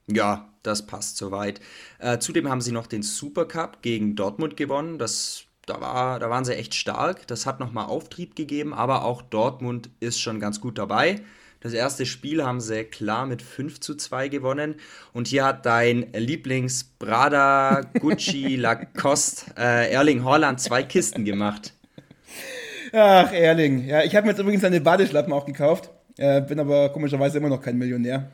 Ja, 0.08 0.52
das 0.64 0.86
passt 0.86 1.16
soweit. 1.16 1.60
Äh, 2.00 2.18
zudem 2.18 2.50
haben 2.50 2.60
sie 2.60 2.72
noch 2.72 2.88
den 2.88 3.02
Supercup 3.02 3.80
gegen 3.80 4.16
Dortmund 4.16 4.56
gewonnen. 4.56 4.98
Das, 4.98 5.44
da, 5.66 5.80
war, 5.80 6.18
da 6.18 6.28
waren 6.30 6.44
sie 6.44 6.56
echt 6.56 6.74
stark. 6.74 7.28
Das 7.28 7.46
hat 7.46 7.60
nochmal 7.60 7.86
Auftrieb 7.86 8.34
gegeben, 8.34 8.74
aber 8.74 9.04
auch 9.04 9.22
Dortmund 9.22 9.88
ist 10.00 10.20
schon 10.20 10.40
ganz 10.40 10.60
gut 10.60 10.78
dabei. 10.78 11.20
Das 11.60 11.74
erste 11.74 12.06
Spiel 12.06 12.44
haben 12.44 12.60
sie 12.60 12.84
klar 12.84 13.24
mit 13.24 13.40
5 13.40 13.78
zu 13.78 13.94
2 13.94 14.28
gewonnen. 14.28 14.74
Und 15.12 15.28
hier 15.28 15.44
hat 15.44 15.64
dein 15.64 16.12
Lieblings-Prada, 16.12 17.82
Gucci, 18.00 18.56
Lacoste, 18.56 19.52
äh, 19.56 19.92
Erling 19.92 20.24
Holland 20.24 20.60
zwei 20.60 20.82
Kisten 20.82 21.24
gemacht. 21.24 21.72
Ach, 22.96 23.32
Erling. 23.32 23.88
Ja, 23.88 24.04
ich 24.04 24.14
habe 24.14 24.24
mir 24.24 24.32
jetzt 24.32 24.38
übrigens 24.38 24.62
eine 24.62 24.80
Badeschlappen 24.80 25.32
auch 25.32 25.46
gekauft. 25.46 25.90
Äh, 26.16 26.42
bin 26.42 26.60
aber 26.60 26.90
komischerweise 26.90 27.38
immer 27.38 27.48
noch 27.48 27.60
kein 27.60 27.76
Millionär. 27.76 28.30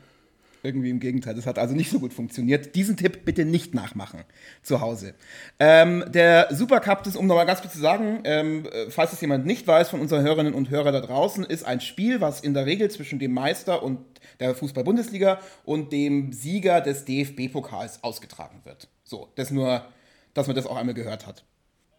Irgendwie 0.61 0.91
im 0.91 0.99
Gegenteil, 0.99 1.33
das 1.33 1.47
hat 1.47 1.57
also 1.57 1.73
nicht 1.73 1.89
so 1.89 1.99
gut 1.99 2.13
funktioniert. 2.13 2.75
Diesen 2.75 2.95
Tipp 2.95 3.25
bitte 3.25 3.43
nicht 3.43 3.73
nachmachen 3.73 4.19
zu 4.61 4.79
Hause. 4.79 5.15
Ähm, 5.59 6.05
der 6.09 6.49
Supercup, 6.51 7.03
das, 7.03 7.15
um 7.15 7.25
nochmal 7.25 7.47
ganz 7.47 7.61
kurz 7.61 7.73
zu 7.73 7.79
sagen, 7.79 8.19
ähm, 8.25 8.67
falls 8.89 9.11
es 9.13 9.21
jemand 9.21 9.47
nicht 9.47 9.65
weiß 9.65 9.89
von 9.89 9.99
unseren 9.99 10.21
Hörerinnen 10.23 10.53
und 10.53 10.69
Hörern 10.69 10.93
da 10.93 11.01
draußen, 11.01 11.43
ist 11.43 11.65
ein 11.65 11.81
Spiel, 11.81 12.21
was 12.21 12.41
in 12.41 12.53
der 12.53 12.67
Regel 12.67 12.91
zwischen 12.91 13.17
dem 13.17 13.33
Meister 13.33 13.81
und 13.81 13.97
der 14.39 14.53
Fußball-Bundesliga 14.53 15.39
und 15.63 15.91
dem 15.91 16.33
Sieger 16.33 16.81
des 16.81 17.05
DFB-Pokals 17.05 18.03
ausgetragen 18.03 18.61
wird. 18.63 18.89
So, 19.03 19.29
das 19.33 19.49
nur, 19.49 19.83
dass 20.35 20.45
man 20.45 20.55
das 20.55 20.67
auch 20.67 20.77
einmal 20.77 20.93
gehört 20.93 21.25
hat. 21.25 21.43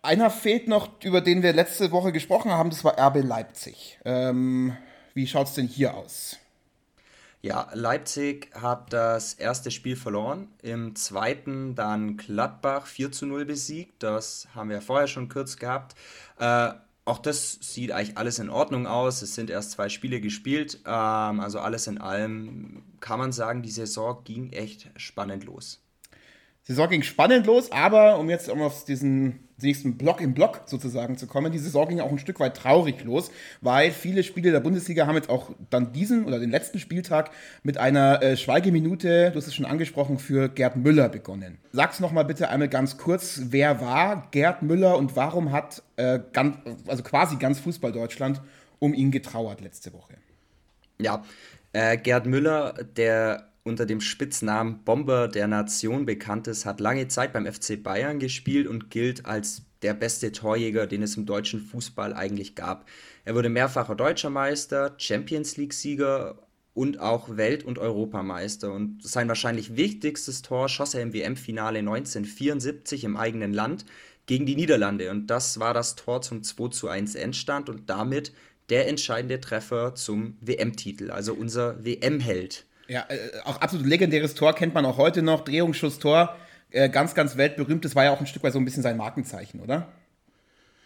Einer 0.03 0.31
fehlt 0.31 0.67
noch, 0.67 1.01
über 1.05 1.21
den 1.21 1.45
wir 1.45 1.53
letzte 1.53 1.93
Woche 1.93 2.11
gesprochen 2.11 2.51
haben, 2.51 2.71
das 2.71 2.83
war 2.83 2.99
RB 2.99 3.23
Leipzig. 3.23 4.01
Ähm, 4.05 4.77
wie 5.15 5.29
schaut 5.29 5.47
es 5.47 5.55
denn 5.55 5.69
hier 5.69 5.95
aus? 5.95 6.39
Ja, 7.41 7.69
Leipzig 7.73 8.51
hat 8.55 8.93
das 8.93 9.35
erste 9.35 9.71
Spiel 9.71 9.95
verloren, 9.95 10.49
im 10.61 10.97
zweiten 10.97 11.77
dann 11.77 12.17
Gladbach 12.17 12.87
4 12.87 13.13
zu 13.13 13.27
0 13.27 13.45
besiegt, 13.45 14.03
das 14.03 14.49
haben 14.55 14.71
wir 14.71 14.81
vorher 14.81 15.07
schon 15.07 15.29
kurz 15.29 15.57
gehabt. 15.57 15.95
Äh, 16.39 16.71
auch 17.05 17.19
das 17.19 17.59
sieht 17.61 17.91
eigentlich 17.91 18.17
alles 18.17 18.39
in 18.39 18.49
Ordnung 18.49 18.87
aus. 18.87 19.23
Es 19.23 19.35
sind 19.35 19.51
erst 19.51 19.73
zwei 19.73 19.89
Spiele 19.89 20.21
gespielt. 20.21 20.79
Ähm, 20.87 21.41
also 21.41 21.59
alles 21.59 21.89
in 21.89 21.99
allem 21.99 22.85
kann 23.01 23.19
man 23.19 23.33
sagen, 23.33 23.63
die 23.63 23.71
Saison 23.71 24.23
ging 24.25 24.53
echt 24.53 24.91
spannend 24.97 25.45
los. 25.45 25.82
Saison 26.65 26.89
ging 26.89 27.03
spannend 27.03 27.47
los, 27.47 27.73
aber 27.73 28.19
um 28.19 28.31
jetzt 28.31 28.49
um 28.49 28.63
auf 28.63 28.85
diesen 28.85 29.49
nächsten 29.61 29.97
Block 29.97 30.21
im 30.21 30.35
Block 30.35 30.63
sozusagen 30.67 31.17
zu 31.17 31.27
kommen, 31.27 31.53
die 31.53 31.59
Saison 31.59 31.89
ging 31.89 32.01
auch 32.01 32.11
ein 32.11 32.19
Stück 32.19 32.39
weit 32.41 32.57
traurig 32.57 33.03
los, 33.05 33.31
weil 33.61 33.91
viele 33.91 34.23
Spiele 34.23 34.53
der 34.53 34.61
Bundesliga 34.61 35.07
haben 35.07 35.17
jetzt 35.17 35.29
auch 35.29 35.51
dann 35.71 35.93
diesen 35.93 36.25
oder 36.25 36.39
den 36.39 36.51
letzten 36.51 36.79
Spieltag 36.79 37.31
mit 37.63 37.79
einer 37.79 38.23
äh, 38.23 38.37
Schweigeminute, 38.37 39.31
du 39.31 39.37
hast 39.37 39.47
es 39.47 39.55
schon 39.55 39.65
angesprochen, 39.65 40.19
für 40.19 40.49
Gerd 40.49 40.77
Müller 40.77 41.09
begonnen. 41.09 41.59
Sag's 41.73 42.01
noch 42.01 42.13
mal 42.13 42.25
bitte 42.25 42.49
einmal 42.49 42.69
ganz 42.69 42.97
kurz, 42.97 43.41
wer 43.47 43.81
war 43.81 44.29
Gerd 44.31 44.63
Müller 44.63 44.97
und 44.97 45.17
warum 45.17 45.53
hat 45.53 45.83
äh, 45.97 46.21
ganz, 46.33 46.57
also 46.87 47.03
quasi 47.03 47.37
ganz 47.37 47.59
Fußball 47.61 47.93
Deutschland 47.93 48.41
um 48.79 48.95
ihn 48.95 49.11
getrauert 49.11 49.61
letzte 49.61 49.93
Woche? 49.93 50.15
Ja, 51.01 51.25
äh, 51.73 51.97
Gerd 51.97 52.27
Müller, 52.27 52.75
der 52.97 53.52
unter 53.65 53.87
dem 53.87 54.01
Spitznamen 54.01 54.83
Bomber 54.85 55.29
der 55.29 55.47
Nation 55.47 56.05
bekannt 56.05 56.49
ist, 56.49 56.67
hat 56.67 56.81
lange 56.81 57.09
Zeit 57.09 57.33
beim 57.33 57.51
FC 57.51 57.83
Bayern 57.83 58.19
gespielt 58.19 58.67
und 58.67 58.91
gilt 58.91 59.27
als 59.27 59.63
der 59.83 59.95
beste 59.95 60.33
Torjäger, 60.33 60.87
den 60.87 61.03
es 61.03 61.17
im 61.17 61.27
deutschen 61.27 61.61
Fußball 61.61 62.15
eigentlich 62.15 62.55
gab. 62.55 62.89
Er 63.25 63.35
wurde 63.35 63.49
mehrfacher 63.49 63.95
deutscher 63.95 64.31
Meister, 64.31 64.95
Champions 64.99 65.57
League-Sieger 65.57 66.39
und 66.75 67.01
auch 67.01 67.37
Welt- 67.37 67.65
und 67.65 67.79
Europameister. 67.79 68.73
Und 68.73 69.03
sein 69.03 69.29
wahrscheinlich 69.29 69.77
wichtigstes 69.77 70.43
Tor 70.43 70.69
schoss 70.69 70.95
er 70.95 71.03
im 71.03 71.13
WM-Finale 71.13 71.81
1974 71.81 73.05
im 73.05 73.17
eigenen 73.17 73.53
Land 73.53 73.85
gegen 74.27 74.47
die 74.47 74.57
Niederlande. 74.57 75.11
Und 75.11 75.29
das 75.29 75.61
war 75.61 75.75
das 75.75 75.97
Tor 75.97 76.23
zum 76.23 76.43
2 76.43 76.69
zu 76.69 76.89
1 76.89 77.15
Endstand 77.15 77.69
und 77.69 77.91
damit 77.91 78.33
der 78.71 78.89
entscheidende 78.89 79.41
Treffer 79.41 79.95
zum 79.95 80.37
WM-Titel, 80.41 81.11
also 81.11 81.35
unser 81.35 81.85
WM-Held. 81.85 82.65
Ja, 82.93 83.07
äh, 83.09 83.41
auch 83.45 83.59
absolut 83.63 83.87
legendäres 83.87 84.35
Tor 84.35 84.55
kennt 84.55 84.75
man 84.75 84.85
auch 84.85 84.99
heute 84.99 85.23
noch. 85.23 85.45
Drehungsschuss-Tor, 85.45 86.37
äh, 86.71 86.91
ganz, 86.91 87.15
ganz 87.15 87.39
weltberühmt. 87.39 87.87
Das 87.87 87.97
war 87.97 88.05
ja 88.05 88.13
auch 88.13 88.21
ein 88.21 88.27
Stück 88.27 88.43
weit 88.43 88.53
so 88.53 88.59
ein 88.59 88.67
bisschen 88.67 88.83
sein 88.83 88.99
Markenzeichen, 88.99 89.61
oder? 89.61 89.89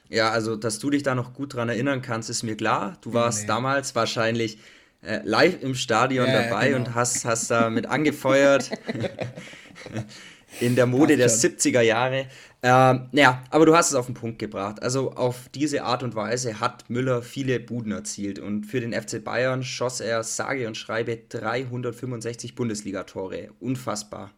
Ja, 0.08 0.30
also, 0.30 0.54
dass 0.54 0.78
du 0.78 0.90
dich 0.90 1.02
da 1.02 1.16
noch 1.16 1.34
gut 1.34 1.54
dran 1.54 1.68
erinnern 1.68 2.02
kannst, 2.02 2.30
ist 2.30 2.44
mir 2.44 2.56
klar. 2.56 2.96
Du 3.00 3.12
warst 3.12 3.40
nee. 3.40 3.46
damals 3.48 3.96
wahrscheinlich 3.96 4.58
äh, 5.02 5.18
live 5.24 5.60
im 5.64 5.74
Stadion 5.74 6.28
ja, 6.28 6.42
dabei 6.42 6.68
genau. 6.68 6.78
und 6.78 6.94
hast, 6.94 7.24
hast 7.24 7.50
da 7.50 7.70
mit 7.70 7.86
angefeuert. 7.86 8.70
in 10.60 10.76
der 10.76 10.86
Mode 10.86 11.16
der 11.16 11.30
70er 11.30 11.80
Jahre. 11.80 12.26
Ähm, 12.62 13.08
naja, 13.12 13.44
aber 13.50 13.66
du 13.66 13.76
hast 13.76 13.90
es 13.90 13.94
auf 13.94 14.06
den 14.06 14.14
Punkt 14.14 14.38
gebracht. 14.38 14.82
Also 14.82 15.12
auf 15.12 15.48
diese 15.54 15.84
Art 15.84 16.02
und 16.02 16.14
Weise 16.14 16.60
hat 16.60 16.88
Müller 16.90 17.22
viele 17.22 17.60
Buden 17.60 17.92
erzielt 17.92 18.38
und 18.38 18.64
für 18.64 18.80
den 18.80 18.92
FC 18.92 19.22
Bayern 19.22 19.62
schoss 19.62 20.00
er 20.00 20.22
sage 20.22 20.66
und 20.66 20.76
schreibe 20.76 21.16
365 21.28 22.54
Bundesligatore. 22.54 23.50
Unfassbar. 23.60 24.32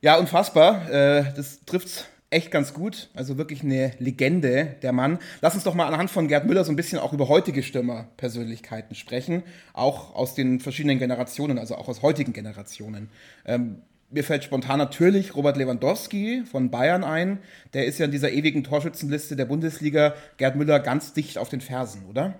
Ja, 0.00 0.18
unfassbar. 0.18 0.90
Äh, 0.90 1.32
das 1.34 1.64
trifft 1.64 2.08
echt 2.34 2.50
ganz 2.50 2.74
gut. 2.74 3.08
Also 3.14 3.38
wirklich 3.38 3.62
eine 3.62 3.92
Legende, 3.98 4.76
der 4.82 4.92
Mann. 4.92 5.18
Lass 5.40 5.54
uns 5.54 5.64
doch 5.64 5.74
mal 5.74 5.86
anhand 5.86 6.10
von 6.10 6.28
Gerd 6.28 6.46
Müller 6.46 6.64
so 6.64 6.72
ein 6.72 6.76
bisschen 6.76 6.98
auch 6.98 7.12
über 7.12 7.28
heutige 7.28 7.62
Stürmerpersönlichkeiten 7.62 8.96
sprechen. 8.96 9.44
Auch 9.72 10.14
aus 10.14 10.34
den 10.34 10.60
verschiedenen 10.60 10.98
Generationen, 10.98 11.58
also 11.58 11.76
auch 11.76 11.88
aus 11.88 12.02
heutigen 12.02 12.32
Generationen. 12.32 13.08
Ähm, 13.46 13.82
mir 14.10 14.24
fällt 14.24 14.44
spontan 14.44 14.78
natürlich 14.78 15.34
Robert 15.34 15.56
Lewandowski 15.56 16.44
von 16.50 16.70
Bayern 16.70 17.04
ein. 17.04 17.38
Der 17.72 17.86
ist 17.86 17.98
ja 17.98 18.04
in 18.04 18.12
dieser 18.12 18.30
ewigen 18.30 18.64
Torschützenliste 18.64 19.36
der 19.36 19.46
Bundesliga 19.46 20.14
Gerd 20.36 20.56
Müller 20.56 20.80
ganz 20.80 21.12
dicht 21.12 21.38
auf 21.38 21.48
den 21.48 21.60
Fersen, 21.60 22.06
oder? 22.06 22.38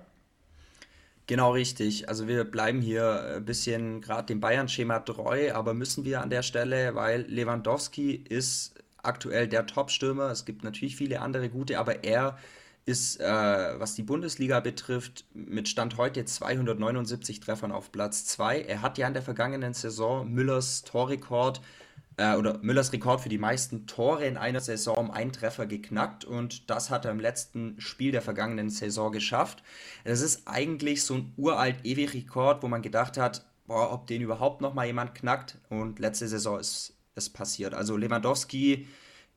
Genau 1.27 1.53
richtig. 1.53 2.09
Also 2.09 2.29
wir 2.29 2.45
bleiben 2.45 2.83
hier 2.83 3.37
ein 3.37 3.45
bisschen 3.45 4.03
gerade 4.03 4.27
dem 4.27 4.41
Bayern-Schema 4.41 5.01
treu, 5.01 5.53
aber 5.53 5.73
müssen 5.73 6.05
wir 6.05 6.21
an 6.21 6.29
der 6.31 6.43
Stelle, 6.43 6.95
weil 6.95 7.23
Lewandowski 7.23 8.13
ist 8.13 8.75
aktuell 9.03 9.49
der 9.49 9.67
Top-Stürmer. 9.67 10.31
Es 10.31 10.45
gibt 10.45 10.65
natürlich 10.65 10.97
viele 10.97 11.21
andere 11.21 11.49
gute, 11.49 11.79
aber 11.79 12.05
er 12.05 12.37
ist, 12.87 13.21
äh, 13.21 13.25
was 13.25 13.95
die 13.95 14.03
Bundesliga 14.03 14.61
betrifft, 14.61 15.25
mit 15.33 15.69
Stand 15.69 15.97
heute 15.97 16.25
279 16.25 17.41
Treffern 17.41 17.73
auf 17.73 17.93
Platz 17.93 18.27
2. 18.27 18.63
Er 18.63 18.83
hat 18.83 18.99
ja 18.99 19.07
in 19.07 19.15
der 19.15 19.23
vergangenen 19.23 19.73
Saison 19.73 20.31
Müllers 20.31 20.83
Torrekord 20.85 21.63
äh, 22.17 22.37
oder 22.37 22.59
Müllers 22.59 22.93
Rekord 22.93 23.23
für 23.23 23.31
die 23.31 23.39
meisten 23.39 23.87
Tore 23.87 24.27
in 24.27 24.37
einer 24.37 24.61
Saison 24.61 24.97
um 24.97 25.11
einen 25.11 25.33
Treffer 25.33 25.67
geknackt 25.67 26.25
und 26.25 26.69
das 26.69 26.91
hat 26.91 27.07
er 27.07 27.11
im 27.11 27.21
letzten 27.21 27.81
Spiel 27.81 28.13
der 28.13 28.23
vergangenen 28.23 28.69
Saison 28.69 29.13
geschafft. 29.13 29.63
Das 30.05 30.21
ist 30.21 30.47
eigentlich 30.47 31.05
so 31.05 31.15
ein 31.15 31.33
uralt 31.37 31.85
ewig 31.85 32.13
Rekord, 32.13 32.63
wo 32.63 32.69
man 32.69 32.83
gedacht 32.83 33.17
hat, 33.17 33.47
boah, 33.67 33.93
ob 33.93 34.07
den 34.07 34.21
überhaupt 34.21 34.61
noch 34.61 34.75
mal 34.75 34.87
jemand 34.87 35.15
knackt 35.15 35.59
und 35.71 35.99
letzte 35.99 36.29
Saison 36.29 36.61
ist 36.61 36.95
es 37.15 37.31
passiert. 37.31 37.75
Also 37.75 37.97
Lewandowski 37.97 38.87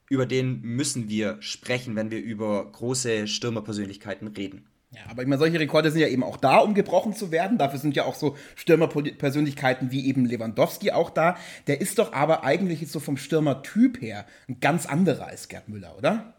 über 0.10 0.26
den 0.26 0.62
müssen 0.62 1.10
wir 1.10 1.38
sprechen, 1.42 1.96
wenn 1.96 2.12
wir 2.12 2.20
über 2.20 2.72
große 2.72 3.28
Stürmerpersönlichkeiten 3.28 4.28
reden. 4.28 4.66
Ja, 4.92 5.02
aber 5.10 5.22
ich 5.22 5.28
meine, 5.28 5.40
solche 5.40 5.60
Rekorde 5.60 5.92
sind 5.92 6.00
ja 6.00 6.08
eben 6.08 6.24
auch 6.24 6.38
da, 6.38 6.60
um 6.60 6.74
gebrochen 6.74 7.14
zu 7.14 7.30
werden. 7.30 7.58
Dafür 7.58 7.78
sind 7.80 7.96
ja 7.96 8.06
auch 8.06 8.16
so 8.16 8.38
Stürmerpersönlichkeiten 8.56 9.92
wie 9.92 10.08
eben 10.08 10.26
Lewandowski 10.26 10.92
auch 10.92 11.10
da. 11.10 11.38
Der 11.68 11.82
ist 11.82 12.00
doch 12.00 12.14
aber 12.14 12.46
eigentlich 12.46 12.80
jetzt 12.80 12.94
so 12.94 13.02
vom 13.02 13.18
Stürmertyp 13.18 14.02
her 14.02 14.26
ein 14.48 14.62
ganz 14.62 14.86
anderer 14.86 15.28
als 15.28 15.50
Gerd 15.50 15.68
Müller, 15.68 15.98
oder? 15.98 16.34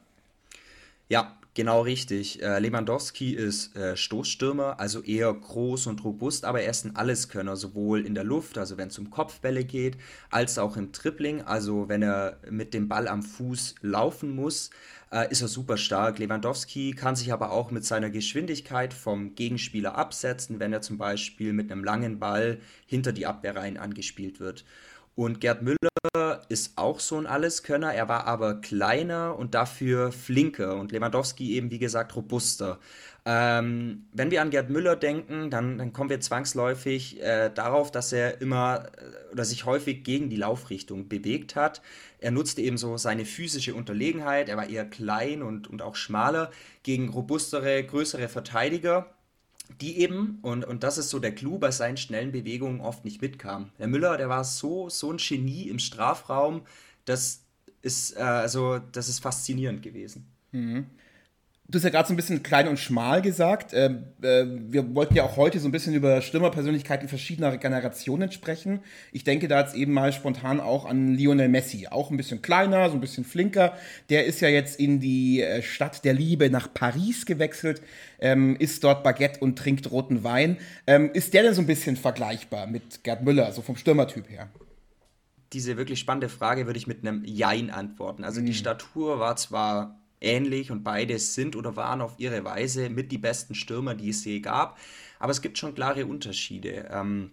Ja, 1.10 1.37
Genau 1.58 1.80
richtig. 1.80 2.40
Äh, 2.40 2.60
Lewandowski 2.60 3.32
ist 3.32 3.74
äh, 3.74 3.96
Stoßstürmer, 3.96 4.78
also 4.78 5.02
eher 5.02 5.34
groß 5.34 5.88
und 5.88 6.04
robust, 6.04 6.44
aber 6.44 6.60
er 6.60 6.70
ist 6.70 6.84
ein 6.84 6.94
Alleskönner, 6.94 7.56
sowohl 7.56 8.06
in 8.06 8.14
der 8.14 8.22
Luft, 8.22 8.58
also 8.58 8.78
wenn 8.78 8.86
es 8.86 8.98
um 9.00 9.10
Kopfbälle 9.10 9.64
geht, 9.64 9.96
als 10.30 10.56
auch 10.56 10.76
im 10.76 10.92
Tripling, 10.92 11.42
also 11.42 11.88
wenn 11.88 12.02
er 12.02 12.38
mit 12.48 12.74
dem 12.74 12.86
Ball 12.86 13.08
am 13.08 13.24
Fuß 13.24 13.74
laufen 13.82 14.36
muss, 14.36 14.70
äh, 15.10 15.32
ist 15.32 15.42
er 15.42 15.48
super 15.48 15.78
stark. 15.78 16.20
Lewandowski 16.20 16.92
kann 16.92 17.16
sich 17.16 17.32
aber 17.32 17.50
auch 17.50 17.72
mit 17.72 17.84
seiner 17.84 18.10
Geschwindigkeit 18.10 18.94
vom 18.94 19.34
Gegenspieler 19.34 19.96
absetzen, 19.96 20.60
wenn 20.60 20.72
er 20.72 20.80
zum 20.80 20.96
Beispiel 20.96 21.52
mit 21.52 21.72
einem 21.72 21.82
langen 21.82 22.20
Ball 22.20 22.60
hinter 22.86 23.10
die 23.10 23.26
Abwehrreihen 23.26 23.78
angespielt 23.78 24.38
wird. 24.38 24.64
Und 25.18 25.40
Gerd 25.40 25.62
Müller 25.62 26.46
ist 26.48 26.78
auch 26.78 27.00
so 27.00 27.18
ein 27.18 27.26
Alleskönner, 27.26 27.92
er 27.92 28.08
war 28.08 28.28
aber 28.28 28.60
kleiner 28.60 29.36
und 29.36 29.52
dafür 29.52 30.12
flinker 30.12 30.76
und 30.76 30.92
Lewandowski 30.92 31.56
eben, 31.56 31.72
wie 31.72 31.80
gesagt, 31.80 32.14
robuster. 32.14 32.78
Ähm, 33.24 34.04
wenn 34.12 34.30
wir 34.30 34.42
an 34.42 34.50
Gerd 34.50 34.70
Müller 34.70 34.94
denken, 34.94 35.50
dann, 35.50 35.76
dann 35.76 35.92
kommen 35.92 36.08
wir 36.08 36.20
zwangsläufig 36.20 37.20
äh, 37.20 37.50
darauf, 37.52 37.90
dass 37.90 38.12
er 38.12 38.40
immer 38.40 38.84
äh, 38.96 39.32
oder 39.32 39.44
sich 39.44 39.64
häufig 39.64 40.04
gegen 40.04 40.30
die 40.30 40.36
Laufrichtung 40.36 41.08
bewegt 41.08 41.56
hat. 41.56 41.82
Er 42.20 42.30
nutzte 42.30 42.62
eben 42.62 42.78
so 42.78 42.96
seine 42.96 43.24
physische 43.24 43.74
Unterlegenheit, 43.74 44.48
er 44.48 44.56
war 44.56 44.68
eher 44.68 44.84
klein 44.84 45.42
und, 45.42 45.66
und 45.66 45.82
auch 45.82 45.96
schmaler 45.96 46.52
gegen 46.84 47.08
robustere, 47.08 47.82
größere 47.82 48.28
Verteidiger 48.28 49.17
die 49.80 49.98
eben, 49.98 50.38
und, 50.42 50.64
und 50.64 50.82
das 50.82 50.98
ist 50.98 51.10
so 51.10 51.18
der 51.18 51.34
Clou, 51.34 51.58
bei 51.58 51.70
seinen 51.70 51.96
schnellen 51.96 52.32
Bewegungen 52.32 52.80
oft 52.80 53.04
nicht 53.04 53.22
mitkam. 53.22 53.70
Der 53.78 53.86
Müller, 53.86 54.16
der 54.16 54.28
war 54.28 54.44
so, 54.44 54.88
so 54.88 55.12
ein 55.12 55.18
Genie 55.18 55.68
im 55.68 55.78
Strafraum, 55.78 56.62
das 57.04 57.44
ist, 57.82 58.16
äh, 58.16 58.20
also, 58.20 58.78
das 58.78 59.08
ist 59.08 59.20
faszinierend 59.20 59.82
gewesen. 59.82 60.26
Mhm. 60.52 60.86
Du 61.70 61.76
hast 61.76 61.84
ja 61.84 61.90
gerade 61.90 62.08
so 62.08 62.14
ein 62.14 62.16
bisschen 62.16 62.42
klein 62.42 62.66
und 62.66 62.78
schmal 62.78 63.20
gesagt. 63.20 63.74
Äh, 63.74 63.90
äh, 64.22 64.46
wir 64.46 64.94
wollten 64.94 65.14
ja 65.14 65.24
auch 65.24 65.36
heute 65.36 65.60
so 65.60 65.68
ein 65.68 65.70
bisschen 65.70 65.92
über 65.92 66.22
Stürmerpersönlichkeiten 66.22 67.10
verschiedener 67.10 67.58
Generationen 67.58 68.32
sprechen. 68.32 68.80
Ich 69.12 69.22
denke 69.22 69.48
da 69.48 69.60
jetzt 69.60 69.74
eben 69.74 69.92
mal 69.92 70.14
spontan 70.14 70.60
auch 70.60 70.86
an 70.86 71.14
Lionel 71.14 71.50
Messi. 71.50 71.86
Auch 71.86 72.10
ein 72.10 72.16
bisschen 72.16 72.40
kleiner, 72.40 72.88
so 72.88 72.94
ein 72.94 73.02
bisschen 73.02 73.26
flinker. 73.26 73.76
Der 74.08 74.24
ist 74.24 74.40
ja 74.40 74.48
jetzt 74.48 74.80
in 74.80 74.98
die 74.98 75.42
äh, 75.42 75.60
Stadt 75.60 76.06
der 76.06 76.14
Liebe 76.14 76.48
nach 76.48 76.72
Paris 76.72 77.26
gewechselt, 77.26 77.82
ähm, 78.18 78.56
isst 78.56 78.82
dort 78.82 79.04
Baguette 79.04 79.40
und 79.40 79.58
trinkt 79.58 79.90
roten 79.90 80.24
Wein. 80.24 80.56
Ähm, 80.86 81.10
ist 81.12 81.34
der 81.34 81.42
denn 81.42 81.52
so 81.52 81.60
ein 81.60 81.66
bisschen 81.66 81.96
vergleichbar 81.96 82.66
mit 82.66 83.04
Gerd 83.04 83.24
Müller, 83.24 83.52
so 83.52 83.60
vom 83.60 83.76
Stürmertyp 83.76 84.30
her? 84.30 84.48
Diese 85.52 85.76
wirklich 85.76 86.00
spannende 86.00 86.30
Frage 86.30 86.64
würde 86.64 86.78
ich 86.78 86.86
mit 86.86 87.06
einem 87.06 87.24
Jein 87.26 87.68
antworten. 87.68 88.24
Also 88.24 88.40
mhm. 88.40 88.46
die 88.46 88.54
Statur 88.54 89.20
war 89.20 89.36
zwar 89.36 89.98
ähnlich 90.20 90.70
und 90.70 90.82
beide 90.82 91.18
sind 91.18 91.56
oder 91.56 91.76
waren 91.76 92.00
auf 92.00 92.14
ihre 92.18 92.44
Weise 92.44 92.90
mit 92.90 93.12
die 93.12 93.18
besten 93.18 93.54
Stürmer, 93.54 93.94
die 93.94 94.10
es 94.10 94.24
je 94.24 94.40
gab. 94.40 94.78
Aber 95.18 95.32
es 95.32 95.42
gibt 95.42 95.58
schon 95.58 95.74
klare 95.74 96.06
Unterschiede. 96.06 96.88
Ähm, 96.90 97.32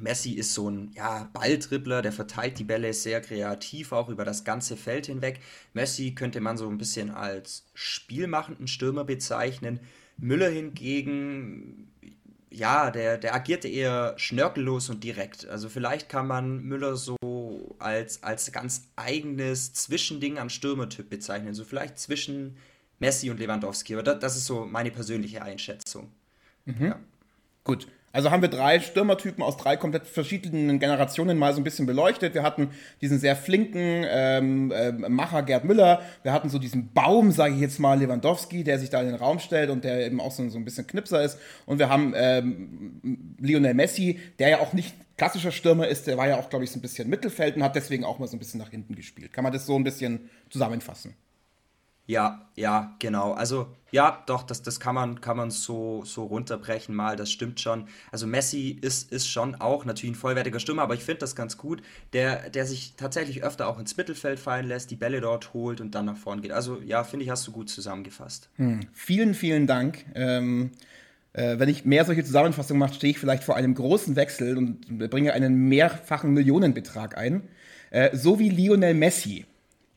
Messi 0.00 0.32
ist 0.32 0.54
so 0.54 0.70
ein 0.70 0.90
ja, 0.94 1.28
Balltribbler, 1.32 2.00
der 2.00 2.12
verteilt 2.12 2.58
die 2.58 2.64
Bälle 2.64 2.92
sehr 2.94 3.20
kreativ, 3.20 3.92
auch 3.92 4.08
über 4.08 4.24
das 4.24 4.44
ganze 4.44 4.76
Feld 4.76 5.06
hinweg. 5.06 5.40
Messi 5.74 6.14
könnte 6.14 6.40
man 6.40 6.56
so 6.56 6.68
ein 6.68 6.78
bisschen 6.78 7.10
als 7.10 7.66
spielmachenden 7.74 8.68
Stürmer 8.68 9.04
bezeichnen. 9.04 9.80
Müller 10.16 10.48
hingegen 10.48 11.90
ja, 12.52 12.90
der, 12.90 13.18
der 13.18 13.34
agierte 13.34 13.68
eher 13.68 14.14
schnörkellos 14.16 14.90
und 14.90 15.02
direkt. 15.02 15.46
Also 15.48 15.68
vielleicht 15.68 16.08
kann 16.08 16.26
man 16.26 16.62
Müller 16.62 16.96
so 16.96 17.16
als, 17.78 18.22
als 18.22 18.52
ganz 18.52 18.88
eigenes 18.96 19.72
Zwischending 19.72 20.38
am 20.38 20.48
Stürmertyp 20.48 21.08
bezeichnen. 21.10 21.54
So 21.54 21.64
vielleicht 21.64 21.98
zwischen 21.98 22.56
Messi 22.98 23.30
und 23.30 23.40
Lewandowski. 23.40 23.94
Aber 23.94 24.02
das, 24.02 24.18
das 24.20 24.36
ist 24.36 24.46
so 24.46 24.64
meine 24.64 24.90
persönliche 24.90 25.42
Einschätzung. 25.42 26.12
Mhm. 26.64 26.84
Ja. 26.84 26.98
Gut. 27.64 27.88
Also 28.12 28.30
haben 28.30 28.42
wir 28.42 28.48
drei 28.48 28.78
Stürmertypen 28.80 29.42
aus 29.42 29.56
drei 29.56 29.76
komplett 29.76 30.06
verschiedenen 30.06 30.78
Generationen 30.78 31.38
mal 31.38 31.54
so 31.54 31.60
ein 31.60 31.64
bisschen 31.64 31.86
beleuchtet. 31.86 32.34
Wir 32.34 32.42
hatten 32.42 32.70
diesen 33.00 33.18
sehr 33.18 33.36
flinken 33.36 34.04
ähm, 34.06 34.70
äh, 34.70 34.92
Macher 34.92 35.42
Gerd 35.42 35.64
Müller. 35.64 36.02
Wir 36.22 36.32
hatten 36.32 36.50
so 36.50 36.58
diesen 36.58 36.92
Baum, 36.92 37.32
sage 37.32 37.54
ich 37.54 37.60
jetzt 37.60 37.78
mal, 37.78 37.98
Lewandowski, 37.98 38.64
der 38.64 38.78
sich 38.78 38.90
da 38.90 39.00
in 39.00 39.06
den 39.06 39.16
Raum 39.16 39.38
stellt 39.38 39.70
und 39.70 39.84
der 39.84 40.06
eben 40.06 40.20
auch 40.20 40.30
so, 40.30 40.46
so 40.50 40.58
ein 40.58 40.64
bisschen 40.64 40.86
Knipser 40.86 41.22
ist. 41.22 41.38
Und 41.64 41.78
wir 41.78 41.88
haben 41.88 42.12
ähm, 42.14 43.34
Lionel 43.40 43.74
Messi, 43.74 44.20
der 44.38 44.48
ja 44.50 44.60
auch 44.60 44.74
nicht 44.74 44.94
klassischer 45.16 45.52
Stürmer 45.52 45.88
ist. 45.88 46.06
Der 46.06 46.18
war 46.18 46.28
ja 46.28 46.38
auch, 46.38 46.50
glaube 46.50 46.64
ich, 46.64 46.70
so 46.70 46.78
ein 46.78 46.82
bisschen 46.82 47.08
Mittelfeld 47.08 47.56
und 47.56 47.62
hat 47.62 47.76
deswegen 47.76 48.04
auch 48.04 48.18
mal 48.18 48.28
so 48.28 48.36
ein 48.36 48.38
bisschen 48.38 48.60
nach 48.60 48.70
hinten 48.70 48.94
gespielt. 48.94 49.32
Kann 49.32 49.44
man 49.44 49.52
das 49.52 49.64
so 49.66 49.76
ein 49.76 49.84
bisschen 49.84 50.28
zusammenfassen? 50.50 51.14
Ja, 52.06 52.46
ja, 52.56 52.94
genau. 52.98 53.32
Also 53.32 53.68
ja, 53.92 54.22
doch, 54.26 54.42
das, 54.42 54.62
das 54.62 54.80
kann 54.80 54.94
man, 54.94 55.20
kann 55.20 55.36
man 55.36 55.50
so, 55.50 56.02
so 56.04 56.24
runterbrechen 56.24 56.94
mal, 56.94 57.14
das 57.14 57.30
stimmt 57.30 57.60
schon. 57.60 57.86
Also 58.10 58.26
Messi 58.26 58.76
ist, 58.80 59.12
ist 59.12 59.28
schon 59.28 59.54
auch 59.54 59.84
natürlich 59.84 60.16
ein 60.16 60.18
vollwertiger 60.18 60.58
Stürmer, 60.58 60.82
aber 60.82 60.94
ich 60.94 61.04
finde 61.04 61.20
das 61.20 61.36
ganz 61.36 61.58
gut, 61.58 61.82
der, 62.12 62.50
der 62.50 62.66
sich 62.66 62.94
tatsächlich 62.96 63.44
öfter 63.44 63.68
auch 63.68 63.78
ins 63.78 63.96
Mittelfeld 63.96 64.40
fallen 64.40 64.66
lässt, 64.66 64.90
die 64.90 64.96
Bälle 64.96 65.20
dort 65.20 65.52
holt 65.52 65.80
und 65.80 65.94
dann 65.94 66.06
nach 66.06 66.16
vorn 66.16 66.40
geht. 66.40 66.52
Also 66.52 66.80
ja, 66.84 67.04
finde 67.04 67.24
ich, 67.24 67.30
hast 67.30 67.46
du 67.46 67.52
gut 67.52 67.68
zusammengefasst. 67.68 68.48
Hm. 68.56 68.80
Vielen, 68.94 69.34
vielen 69.34 69.66
Dank. 69.66 70.06
Ähm, 70.14 70.72
äh, 71.34 71.58
wenn 71.58 71.68
ich 71.68 71.84
mehr 71.84 72.04
solche 72.04 72.24
Zusammenfassungen 72.24 72.78
mache, 72.78 72.94
stehe 72.94 73.10
ich 73.10 73.18
vielleicht 73.18 73.44
vor 73.44 73.56
einem 73.56 73.74
großen 73.74 74.16
Wechsel 74.16 74.56
und 74.56 74.98
bringe 75.10 75.34
einen 75.34 75.68
mehrfachen 75.68 76.32
Millionenbetrag 76.32 77.16
ein. 77.16 77.42
Äh, 77.90 78.16
so 78.16 78.38
wie 78.38 78.48
Lionel 78.48 78.94
Messi 78.94 79.44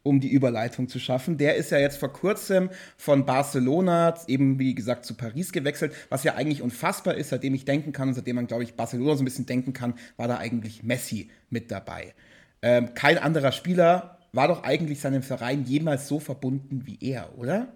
um 0.06 0.20
die 0.20 0.30
Überleitung 0.30 0.88
zu 0.88 1.00
schaffen. 1.00 1.38
Der 1.38 1.56
ist 1.56 1.72
ja 1.72 1.80
jetzt 1.80 1.98
vor 1.98 2.14
kurzem 2.14 2.70
von 2.96 3.26
Barcelona 3.26 4.14
eben, 4.28 4.60
wie 4.60 4.76
gesagt, 4.76 5.04
zu 5.04 5.16
Paris 5.16 5.52
gewechselt, 5.52 5.94
was 6.10 6.24
ja 6.24 6.36
eigentlich 6.36 6.62
unfassbar 6.62 7.16
ist, 7.16 7.30
seitdem 7.30 7.56
ich 7.56 7.66
denken 7.66 7.92
kann 7.92 8.10
und 8.10 8.14
seitdem 8.14 8.36
man, 8.36 8.46
glaube 8.46 8.64
ich, 8.64 8.76
Barcelona 8.76 9.16
so 9.16 9.24
ein 9.24 9.26
bisschen 9.26 9.48
denken 9.48 9.74
kann, 9.74 9.96
war 10.16 10.28
da 10.28 10.38
eigentlich 10.38 10.84
Messi 10.84 11.32
mit 11.50 11.72
dabei. 11.72 12.14
Ähm, 12.62 12.94
kein 12.94 13.18
anderer 13.18 13.52
Spieler 13.52 14.20
war 14.32 14.48
doch 14.48 14.64
eigentlich 14.64 15.02
seinem 15.02 15.24
Verein 15.24 15.64
jemals 15.66 16.08
so 16.08 16.20
verbunden 16.20 16.84
wie 16.86 17.00
er, 17.02 17.36
oder? 17.40 17.74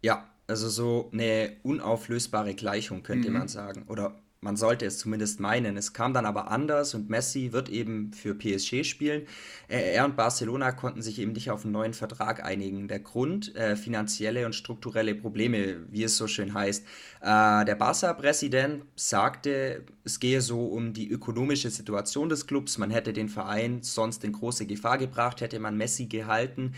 Ja, 0.00 0.30
also 0.46 0.70
so 0.70 1.10
eine 1.12 1.56
unauflösbare 1.62 2.54
Gleichung 2.54 3.02
könnte 3.02 3.28
mhm. 3.28 3.38
man 3.38 3.48
sagen. 3.48 3.84
Oder 3.86 4.21
man 4.42 4.56
sollte 4.56 4.86
es 4.86 4.98
zumindest 4.98 5.38
meinen. 5.38 5.76
Es 5.76 5.92
kam 5.92 6.12
dann 6.12 6.26
aber 6.26 6.50
anders 6.50 6.94
und 6.94 7.08
Messi 7.08 7.52
wird 7.52 7.68
eben 7.68 8.12
für 8.12 8.34
PSG 8.34 8.84
spielen. 8.84 9.22
Er 9.68 10.04
und 10.04 10.16
Barcelona 10.16 10.72
konnten 10.72 11.00
sich 11.00 11.20
eben 11.20 11.30
nicht 11.30 11.52
auf 11.52 11.64
einen 11.64 11.72
neuen 11.72 11.94
Vertrag 11.94 12.44
einigen. 12.44 12.88
Der 12.88 12.98
Grund, 12.98 13.54
äh, 13.54 13.76
finanzielle 13.76 14.44
und 14.44 14.54
strukturelle 14.54 15.14
Probleme, 15.14 15.86
wie 15.90 16.02
es 16.02 16.16
so 16.16 16.26
schön 16.26 16.54
heißt. 16.54 16.84
Äh, 17.20 17.64
der 17.64 17.76
Barca-Präsident 17.76 18.84
sagte, 18.96 19.84
es 20.02 20.18
gehe 20.18 20.40
so 20.40 20.66
um 20.66 20.92
die 20.92 21.08
ökonomische 21.08 21.70
Situation 21.70 22.28
des 22.28 22.48
Clubs. 22.48 22.78
Man 22.78 22.90
hätte 22.90 23.12
den 23.12 23.28
Verein 23.28 23.82
sonst 23.82 24.24
in 24.24 24.32
große 24.32 24.66
Gefahr 24.66 24.98
gebracht, 24.98 25.40
hätte 25.40 25.60
man 25.60 25.76
Messi 25.76 26.06
gehalten. 26.06 26.74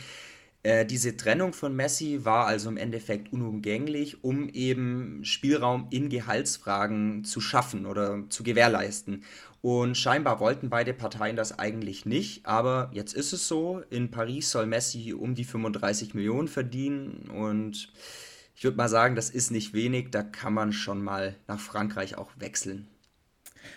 Äh, 0.64 0.86
diese 0.86 1.14
Trennung 1.16 1.52
von 1.52 1.76
Messi 1.76 2.24
war 2.24 2.46
also 2.46 2.70
im 2.70 2.78
Endeffekt 2.78 3.32
unumgänglich, 3.32 4.24
um 4.24 4.48
eben 4.48 5.22
Spielraum 5.22 5.88
in 5.90 6.08
Gehaltsfragen 6.08 7.22
zu 7.24 7.42
schaffen 7.42 7.84
oder 7.84 8.24
zu 8.30 8.42
gewährleisten. 8.42 9.24
Und 9.60 9.96
scheinbar 9.96 10.40
wollten 10.40 10.70
beide 10.70 10.94
Parteien 10.94 11.36
das 11.36 11.58
eigentlich 11.58 12.06
nicht, 12.06 12.46
aber 12.46 12.90
jetzt 12.92 13.12
ist 13.12 13.34
es 13.34 13.46
so. 13.46 13.82
In 13.90 14.10
Paris 14.10 14.50
soll 14.50 14.66
Messi 14.66 15.12
um 15.12 15.34
die 15.34 15.44
35 15.44 16.14
Millionen 16.14 16.48
verdienen 16.48 17.30
und 17.30 17.92
ich 18.56 18.64
würde 18.64 18.76
mal 18.78 18.88
sagen, 18.88 19.16
das 19.16 19.30
ist 19.30 19.50
nicht 19.50 19.74
wenig, 19.74 20.10
da 20.12 20.22
kann 20.22 20.54
man 20.54 20.72
schon 20.72 21.02
mal 21.02 21.36
nach 21.46 21.60
Frankreich 21.60 22.16
auch 22.16 22.30
wechseln. 22.38 22.88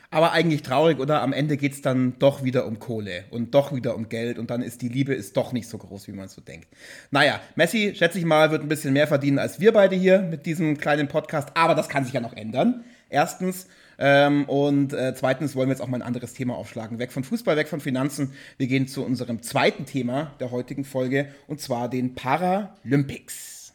Aber 0.10 0.32
eigentlich 0.32 0.62
traurig, 0.62 1.00
oder? 1.00 1.22
Am 1.22 1.34
Ende 1.34 1.58
geht 1.58 1.74
es 1.74 1.82
dann 1.82 2.18
doch 2.20 2.44
wieder 2.44 2.66
um 2.66 2.80
Kohle 2.80 3.26
und 3.30 3.54
doch 3.54 3.74
wieder 3.74 3.96
um 3.96 4.10
Geld 4.10 4.40
und 4.40 4.50
dann 4.50 4.62
ist 4.62 4.82
die 4.82 4.90
Liebe 4.90 5.14
ist 5.14 5.36
doch 5.38 5.52
nicht 5.54 5.68
so 5.68 5.78
groß, 5.78 6.08
wie 6.08 6.14
man 6.14 6.28
so 6.28 6.42
denkt. 6.42 6.68
Naja, 7.12 7.40
Messi, 7.56 7.94
schätze 7.96 8.20
ich 8.20 8.26
mal, 8.26 8.52
wird 8.52 8.62
ein 8.62 8.70
bisschen 8.70 8.94
mehr 8.94 9.08
verdienen 9.08 9.40
als 9.40 9.60
wir 9.60 9.74
beide 9.74 9.96
hier 9.96 10.22
mit 10.22 10.46
diesem 10.46 10.78
kleinen 10.78 11.08
Podcast, 11.08 11.50
aber 11.56 11.76
das 11.76 11.90
kann 11.90 12.06
sich 12.06 12.14
ja 12.14 12.22
noch 12.22 12.34
ändern. 12.34 12.84
Erstens. 13.10 13.68
Ähm, 14.00 14.46
und 14.46 14.94
äh, 14.94 15.16
zweitens 15.16 15.56
wollen 15.56 15.70
wir 15.70 15.74
jetzt 15.74 15.82
auch 15.82 15.88
mal 15.88 15.98
ein 15.98 16.08
anderes 16.08 16.34
Thema 16.34 16.56
aufschlagen. 16.56 17.00
Weg 17.00 17.12
von 17.12 17.24
Fußball, 17.24 17.58
weg 17.58 17.68
von 17.68 17.80
Finanzen. 17.80 18.34
Wir 18.58 18.68
gehen 18.68 18.88
zu 18.88 19.04
unserem 19.04 19.42
zweiten 19.42 19.86
Thema 19.86 20.36
der 20.40 20.52
heutigen 20.52 20.86
Folge 20.86 21.30
und 21.48 21.62
zwar 21.62 21.90
den 21.90 22.14
Paralympics. 22.14 23.74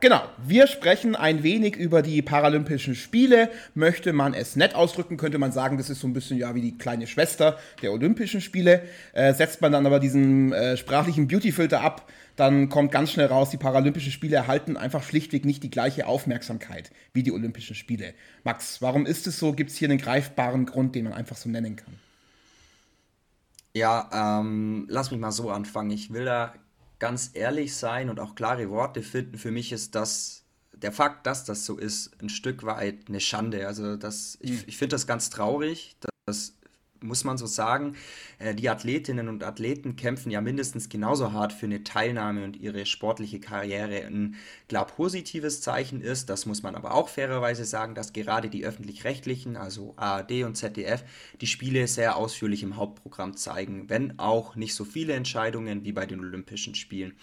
Genau, 0.00 0.22
wir 0.38 0.66
sprechen 0.66 1.14
ein 1.14 1.42
wenig 1.42 1.76
über 1.76 2.00
die 2.00 2.22
Paralympischen 2.22 2.94
Spiele. 2.94 3.50
Möchte 3.74 4.14
man 4.14 4.32
es 4.32 4.56
nett 4.56 4.74
ausdrücken, 4.74 5.18
könnte 5.18 5.36
man 5.36 5.52
sagen, 5.52 5.76
das 5.76 5.90
ist 5.90 6.00
so 6.00 6.06
ein 6.06 6.14
bisschen 6.14 6.38
ja 6.38 6.54
wie 6.54 6.62
die 6.62 6.78
kleine 6.78 7.06
Schwester 7.06 7.58
der 7.82 7.92
Olympischen 7.92 8.40
Spiele. 8.40 8.82
Äh, 9.12 9.34
setzt 9.34 9.60
man 9.60 9.72
dann 9.72 9.84
aber 9.84 10.00
diesen 10.00 10.54
äh, 10.54 10.78
sprachlichen 10.78 11.28
Beautyfilter 11.28 11.82
ab, 11.82 12.10
dann 12.36 12.70
kommt 12.70 12.92
ganz 12.92 13.12
schnell 13.12 13.26
raus, 13.26 13.50
die 13.50 13.58
Paralympischen 13.58 14.10
Spiele 14.10 14.36
erhalten 14.36 14.78
einfach 14.78 15.02
schlichtweg 15.02 15.44
nicht 15.44 15.62
die 15.62 15.70
gleiche 15.70 16.06
Aufmerksamkeit 16.06 16.90
wie 17.12 17.22
die 17.22 17.32
Olympischen 17.32 17.76
Spiele. 17.76 18.14
Max, 18.42 18.80
warum 18.80 19.04
ist 19.04 19.26
es 19.26 19.38
so? 19.38 19.52
Gibt 19.52 19.70
es 19.70 19.76
hier 19.76 19.90
einen 19.90 19.98
greifbaren 19.98 20.64
Grund, 20.64 20.94
den 20.94 21.04
man 21.04 21.12
einfach 21.12 21.36
so 21.36 21.50
nennen 21.50 21.76
kann? 21.76 21.92
Ja, 23.74 24.40
ähm, 24.40 24.86
lass 24.88 25.10
mich 25.10 25.20
mal 25.20 25.30
so 25.30 25.50
anfangen. 25.50 25.90
Ich 25.90 26.10
will 26.14 26.24
da 26.24 26.54
ganz 27.00 27.30
ehrlich 27.34 27.74
sein 27.74 28.08
und 28.08 28.20
auch 28.20 28.36
klare 28.36 28.70
Worte 28.70 29.02
finden, 29.02 29.38
für 29.38 29.50
mich 29.50 29.72
ist 29.72 29.96
das, 29.96 30.44
der 30.72 30.92
Fakt, 30.92 31.26
dass 31.26 31.44
das 31.44 31.66
so 31.66 31.76
ist, 31.76 32.12
ein 32.22 32.28
Stück 32.28 32.62
weit 32.62 33.08
eine 33.08 33.18
Schande. 33.18 33.66
Also 33.66 33.96
das, 33.96 34.38
ich, 34.40 34.60
hm. 34.60 34.64
ich 34.66 34.76
finde 34.76 34.94
das 34.94 35.08
ganz 35.08 35.30
traurig, 35.30 35.96
dass 36.26 36.59
muss 37.02 37.24
man 37.24 37.38
so 37.38 37.46
sagen, 37.46 37.96
äh, 38.38 38.54
die 38.54 38.68
Athletinnen 38.68 39.28
und 39.28 39.44
Athleten 39.44 39.96
kämpfen 39.96 40.30
ja 40.30 40.40
mindestens 40.40 40.88
genauso 40.88 41.32
hart 41.32 41.52
für 41.52 41.66
eine 41.66 41.84
Teilnahme 41.84 42.44
und 42.44 42.56
ihre 42.56 42.86
sportliche 42.86 43.40
Karriere. 43.40 44.04
Ein 44.04 44.36
klar 44.68 44.86
positives 44.86 45.60
Zeichen 45.60 46.00
ist, 46.00 46.30
das 46.30 46.46
muss 46.46 46.62
man 46.62 46.74
aber 46.74 46.94
auch 46.94 47.08
fairerweise 47.08 47.64
sagen, 47.64 47.94
dass 47.94 48.12
gerade 48.12 48.50
die 48.50 48.64
öffentlich-rechtlichen, 48.64 49.56
also 49.56 49.94
ARD 49.96 50.44
und 50.44 50.56
ZDF, 50.56 51.04
die 51.40 51.46
Spiele 51.46 51.86
sehr 51.86 52.16
ausführlich 52.16 52.62
im 52.62 52.76
Hauptprogramm 52.76 53.36
zeigen, 53.36 53.88
wenn 53.88 54.18
auch 54.18 54.56
nicht 54.56 54.74
so 54.74 54.84
viele 54.84 55.14
Entscheidungen 55.14 55.84
wie 55.84 55.92
bei 55.92 56.06
den 56.06 56.20
Olympischen 56.20 56.74
Spielen. 56.74 57.14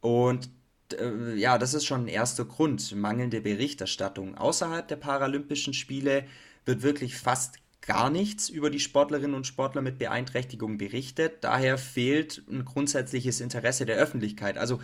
Und 0.00 0.50
äh, 0.98 1.34
ja, 1.34 1.58
das 1.58 1.74
ist 1.74 1.84
schon 1.84 2.04
ein 2.04 2.08
erster 2.08 2.44
Grund. 2.44 2.94
Mangelnde 2.94 3.40
Berichterstattung. 3.40 4.36
Außerhalb 4.36 4.86
der 4.88 4.96
Paralympischen 4.96 5.74
Spiele 5.74 6.24
wird 6.64 6.82
wirklich 6.82 7.16
fast 7.16 7.56
gar 7.82 8.10
nichts 8.10 8.48
über 8.48 8.70
die 8.70 8.80
Sportlerinnen 8.80 9.34
und 9.34 9.46
Sportler 9.46 9.82
mit 9.82 9.98
Beeinträchtigung 9.98 10.78
berichtet. 10.78 11.42
Daher 11.42 11.78
fehlt 11.78 12.42
ein 12.48 12.64
grundsätzliches 12.64 13.40
Interesse 13.40 13.86
der 13.86 13.96
Öffentlichkeit. 13.96 14.58
Also 14.58 14.80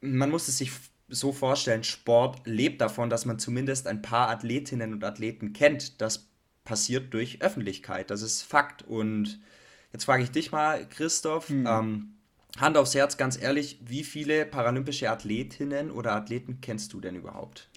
man 0.00 0.30
muss 0.30 0.48
es 0.48 0.58
sich 0.58 0.72
so 1.08 1.32
vorstellen, 1.32 1.84
Sport 1.84 2.46
lebt 2.46 2.80
davon, 2.80 3.10
dass 3.10 3.26
man 3.26 3.38
zumindest 3.38 3.86
ein 3.86 4.00
paar 4.00 4.30
Athletinnen 4.30 4.92
und 4.92 5.04
Athleten 5.04 5.52
kennt. 5.52 6.00
Das 6.00 6.28
passiert 6.64 7.12
durch 7.12 7.42
Öffentlichkeit. 7.42 8.10
Das 8.10 8.22
ist 8.22 8.42
Fakt. 8.42 8.82
Und 8.82 9.40
jetzt 9.92 10.04
frage 10.04 10.22
ich 10.22 10.30
dich 10.30 10.52
mal, 10.52 10.88
Christoph, 10.88 11.48
hm. 11.48 11.66
ähm, 11.66 12.14
Hand 12.58 12.76
aufs 12.76 12.94
Herz, 12.94 13.16
ganz 13.16 13.40
ehrlich, 13.40 13.78
wie 13.84 14.04
viele 14.04 14.44
paralympische 14.44 15.10
Athletinnen 15.10 15.90
oder 15.90 16.12
Athleten 16.12 16.60
kennst 16.60 16.92
du 16.92 17.00
denn 17.00 17.14
überhaupt? 17.14 17.69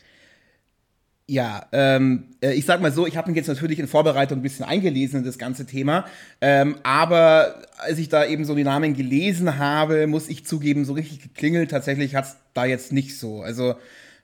Ja, 1.26 1.68
ähm, 1.72 2.36
äh, 2.42 2.54
ich 2.54 2.66
sag 2.66 2.82
mal 2.82 2.92
so, 2.92 3.08
ich 3.08 3.16
habe 3.16 3.30
mich 3.30 3.38
jetzt 3.38 3.48
natürlich 3.48 3.80
in 3.80 3.88
Vorbereitung 3.88 4.40
ein 4.40 4.42
bisschen 4.42 4.66
eingelesen 4.66 5.20
in 5.20 5.26
das 5.26 5.38
ganze 5.38 5.66
Thema, 5.66 6.06
ähm, 6.42 6.76
aber 6.84 7.62
als 7.78 7.98
ich 7.98 8.10
da 8.10 8.26
eben 8.26 8.44
so 8.44 8.56
die 8.56 8.66
Namen 8.66 8.94
gelesen 8.94 9.58
habe, 9.58 10.06
muss 10.08 10.28
ich 10.28 10.46
zugeben, 10.46 10.84
so 10.84 10.92
richtig 10.92 11.22
geklingelt, 11.22 11.72
tatsächlich 11.72 12.16
hat's 12.16 12.36
da 12.54 12.66
jetzt 12.66 12.92
nicht 12.92 13.18
so. 13.18 13.42
Also 13.42 13.76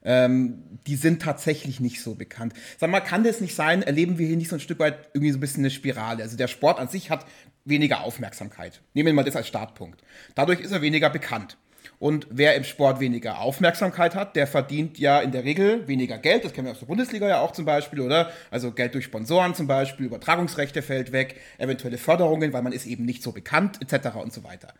ähm, 0.03 0.63
die 0.87 0.97
sind 0.97 1.21
tatsächlich 1.21 1.79
nicht 1.79 2.01
so 2.01 2.15
bekannt. 2.15 2.53
Sag 2.77 2.89
mal, 2.89 2.99
kann 2.99 3.23
das 3.23 3.39
nicht 3.39 3.55
sein, 3.55 3.81
erleben 3.81 4.17
wir 4.17 4.27
hier 4.27 4.37
nicht 4.37 4.49
so 4.49 4.57
ein 4.57 4.61
Stück 4.61 4.79
weit 4.79 5.09
irgendwie 5.13 5.31
so 5.31 5.37
ein 5.37 5.41
bisschen 5.41 5.63
eine 5.63 5.71
Spirale? 5.71 6.23
Also 6.23 6.35
der 6.35 6.47
Sport 6.49 6.79
an 6.79 6.89
sich 6.89 7.09
hat 7.09 7.25
weniger 7.63 8.03
Aufmerksamkeit. 8.03 8.81
Nehmen 8.93 9.07
wir 9.07 9.13
mal 9.13 9.23
das 9.23 9.37
als 9.37 9.47
Startpunkt. 9.47 10.03
Dadurch 10.35 10.59
ist 10.59 10.71
er 10.71 10.81
weniger 10.81 11.09
bekannt. 11.09 11.55
Und 11.97 12.27
wer 12.29 12.55
im 12.55 12.63
Sport 12.63 12.99
weniger 12.99 13.39
Aufmerksamkeit 13.39 14.15
hat, 14.15 14.35
der 14.35 14.47
verdient 14.47 14.99
ja 14.99 15.19
in 15.19 15.31
der 15.31 15.43
Regel 15.43 15.87
weniger 15.87 16.17
Geld. 16.17 16.45
Das 16.45 16.53
kennen 16.53 16.67
wir 16.67 16.71
aus 16.71 16.79
der 16.79 16.85
Bundesliga 16.85 17.27
ja 17.27 17.41
auch 17.41 17.51
zum 17.51 17.65
Beispiel, 17.65 18.01
oder? 18.01 18.31
Also 18.51 18.71
Geld 18.71 18.93
durch 18.93 19.05
Sponsoren 19.05 19.55
zum 19.55 19.67
Beispiel, 19.67 20.05
Übertragungsrechte 20.05 20.81
fällt 20.81 21.11
weg, 21.11 21.35
eventuelle 21.57 21.97
Förderungen, 21.97 22.53
weil 22.53 22.61
man 22.61 22.73
ist 22.73 22.85
eben 22.85 23.05
nicht 23.05 23.23
so 23.23 23.31
bekannt, 23.31 23.79
etc. 23.81 24.15
und 24.15 24.31
so 24.31 24.43
weiter. 24.43 24.73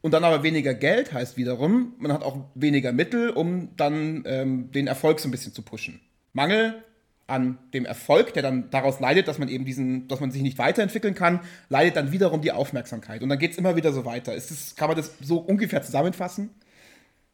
Und 0.00 0.12
dann 0.12 0.24
aber 0.24 0.42
weniger 0.42 0.74
Geld 0.74 1.12
heißt 1.12 1.36
wiederum, 1.36 1.94
man 1.98 2.12
hat 2.12 2.22
auch 2.22 2.36
weniger 2.54 2.92
Mittel, 2.92 3.30
um 3.30 3.76
dann 3.76 4.24
ähm, 4.26 4.70
den 4.72 4.86
Erfolg 4.86 5.20
so 5.20 5.28
ein 5.28 5.30
bisschen 5.30 5.52
zu 5.52 5.62
pushen. 5.62 6.00
Mangel 6.32 6.82
an 7.26 7.58
dem 7.74 7.84
Erfolg, 7.84 8.34
der 8.34 8.42
dann 8.42 8.70
daraus 8.70 9.00
leidet, 9.00 9.26
dass 9.26 9.38
man 9.38 9.48
eben 9.48 9.64
diesen, 9.64 10.06
dass 10.06 10.20
man 10.20 10.30
sich 10.30 10.42
nicht 10.42 10.58
weiterentwickeln 10.58 11.14
kann, 11.14 11.40
leidet 11.68 11.96
dann 11.96 12.12
wiederum 12.12 12.40
die 12.40 12.52
Aufmerksamkeit. 12.52 13.22
Und 13.22 13.28
dann 13.28 13.38
geht 13.38 13.52
es 13.52 13.58
immer 13.58 13.74
wieder 13.74 13.92
so 13.92 14.04
weiter. 14.04 14.34
Ist 14.34 14.50
das, 14.50 14.76
kann 14.76 14.88
man 14.88 14.96
das 14.96 15.10
so 15.20 15.38
ungefähr 15.38 15.82
zusammenfassen? 15.82 16.50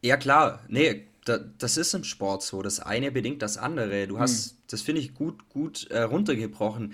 Ja, 0.01 0.17
klar. 0.17 0.61
Nee, 0.67 1.07
da, 1.25 1.37
das 1.37 1.77
ist 1.77 1.93
im 1.93 2.03
Sport 2.03 2.41
so. 2.43 2.61
Das 2.61 2.79
eine 2.79 3.11
bedingt 3.11 3.41
das 3.41 3.57
andere. 3.57 4.07
Du 4.07 4.19
hast, 4.19 4.51
hm. 4.51 4.57
das 4.67 4.81
finde 4.81 5.01
ich 5.01 5.13
gut, 5.13 5.47
gut 5.49 5.87
äh, 5.91 6.01
runtergebrochen. 6.01 6.93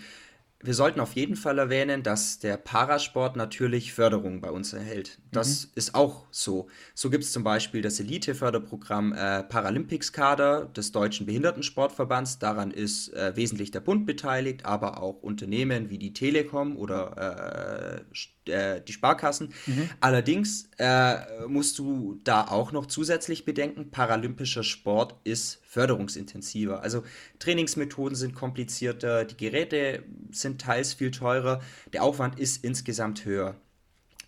Wir 0.62 0.74
sollten 0.74 1.00
auf 1.00 1.14
jeden 1.14 1.38
Fall 1.38 1.58
erwähnen, 1.58 2.04
dass 2.04 2.40
der 2.40 2.58
Parasport 2.58 3.38
natürlich 3.38 3.94
Förderung 3.94 4.42
bei 4.42 4.52
uns 4.52 4.74
erhält. 4.74 5.18
Das 5.32 5.68
mhm. 5.68 5.72
ist 5.76 5.96
auch 5.96 6.26
so. 6.32 6.68
So 6.94 7.10
gibt 7.10 7.24
es 7.24 7.32
zum 7.32 7.46
Beispiel 7.46 7.82
das 7.82 8.02
Elite-Förderprogramm 8.02 9.14
äh, 9.14 9.44
Paralympics-Kader 9.44 10.66
des 10.66 10.92
Deutschen 10.92 11.26
Behindertensportverbands. 11.26 12.40
Daran 12.40 12.72
ist 12.72 13.14
äh, 13.14 13.38
wesentlich 13.38 13.72
der 13.72 13.80
Bund 13.80 14.06
beteiligt, 14.06 14.66
aber 14.66 15.02
auch 15.02 15.22
Unternehmen 15.22 15.90
wie 15.90 15.98
die 15.98 16.12
Telekom 16.12 16.76
oder 16.76 18.04
äh, 18.46 18.52
äh 18.52 18.82
die 18.86 18.94
Sparkassen. 18.94 19.54
Mhm. 19.66 19.90
Allerdings 20.02 20.70
äh, 20.78 21.48
musst 21.48 21.80
du 21.80 22.20
da 22.24 22.48
auch 22.48 22.72
noch 22.74 22.88
zusätzlich 22.88 23.46
bedenken, 23.46 23.92
paralympischer 23.92 24.64
Sport 24.64 25.16
ist 25.24 25.62
förderungsintensiver. 25.70 26.82
Also 26.82 27.04
Trainingsmethoden 27.38 28.16
sind 28.16 28.34
komplizierter, 28.34 29.24
die 29.24 29.38
Geräte 29.38 30.02
sind 30.32 30.49
teils 30.58 30.94
viel 30.94 31.12
teurer, 31.12 31.62
der 31.94 32.04
Aufwand 32.04 32.40
ist 32.40 32.64
insgesamt 32.64 33.26
höher. 33.26 33.56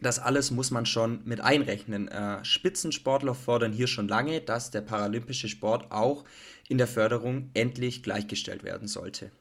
Das 0.02 0.18
alles 0.18 0.50
muss 0.50 0.72
man 0.72 0.86
schon 0.86 1.22
mit 1.26 1.42
einrechnen. 1.42 2.08
Äh, 2.08 2.44
Spitzensportler 2.44 3.36
fordern 3.36 3.72
hier 3.72 3.88
schon 3.88 4.08
lange, 4.08 4.42
dass 4.42 4.72
der 4.72 4.82
paralympische 4.82 5.48
Sport 5.48 5.92
auch 5.92 6.26
in 6.68 6.80
der 6.80 6.88
Förderung 6.88 7.52
endlich 7.54 8.02
gleichgestellt 8.02 8.64
werden 8.64 8.88
sollte. 8.88 9.32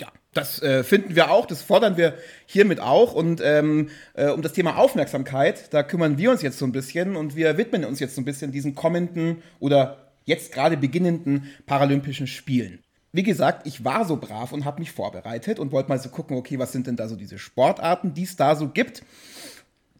Ja, 0.00 0.12
das 0.32 0.62
äh, 0.62 0.84
finden 0.84 1.16
wir 1.16 1.30
auch, 1.30 1.44
das 1.44 1.60
fordern 1.60 1.96
wir 1.96 2.14
hiermit 2.46 2.80
auch. 2.80 3.12
Und 3.12 3.40
ähm, 3.42 3.90
äh, 4.14 4.28
um 4.28 4.40
das 4.40 4.52
Thema 4.54 4.78
Aufmerksamkeit, 4.78 5.74
da 5.74 5.82
kümmern 5.82 6.16
wir 6.16 6.30
uns 6.30 6.40
jetzt 6.40 6.58
so 6.58 6.64
ein 6.64 6.72
bisschen 6.72 7.16
und 7.16 7.36
wir 7.36 7.58
widmen 7.58 7.84
uns 7.84 8.00
jetzt 8.00 8.14
so 8.14 8.22
ein 8.22 8.24
bisschen 8.24 8.52
diesen 8.52 8.74
kommenden 8.74 9.42
oder 9.58 10.12
jetzt 10.24 10.52
gerade 10.52 10.76
beginnenden 10.76 11.50
Paralympischen 11.66 12.26
Spielen. 12.26 12.84
Wie 13.12 13.22
gesagt, 13.22 13.66
ich 13.66 13.84
war 13.84 14.04
so 14.04 14.16
brav 14.16 14.52
und 14.52 14.64
habe 14.64 14.80
mich 14.80 14.92
vorbereitet 14.92 15.58
und 15.58 15.72
wollte 15.72 15.88
mal 15.88 15.98
so 15.98 16.10
gucken, 16.10 16.36
okay, 16.36 16.58
was 16.58 16.72
sind 16.72 16.86
denn 16.86 16.96
da 16.96 17.08
so 17.08 17.16
diese 17.16 17.38
Sportarten, 17.38 18.12
die 18.12 18.24
es 18.24 18.36
da 18.36 18.54
so 18.54 18.68
gibt 18.68 19.02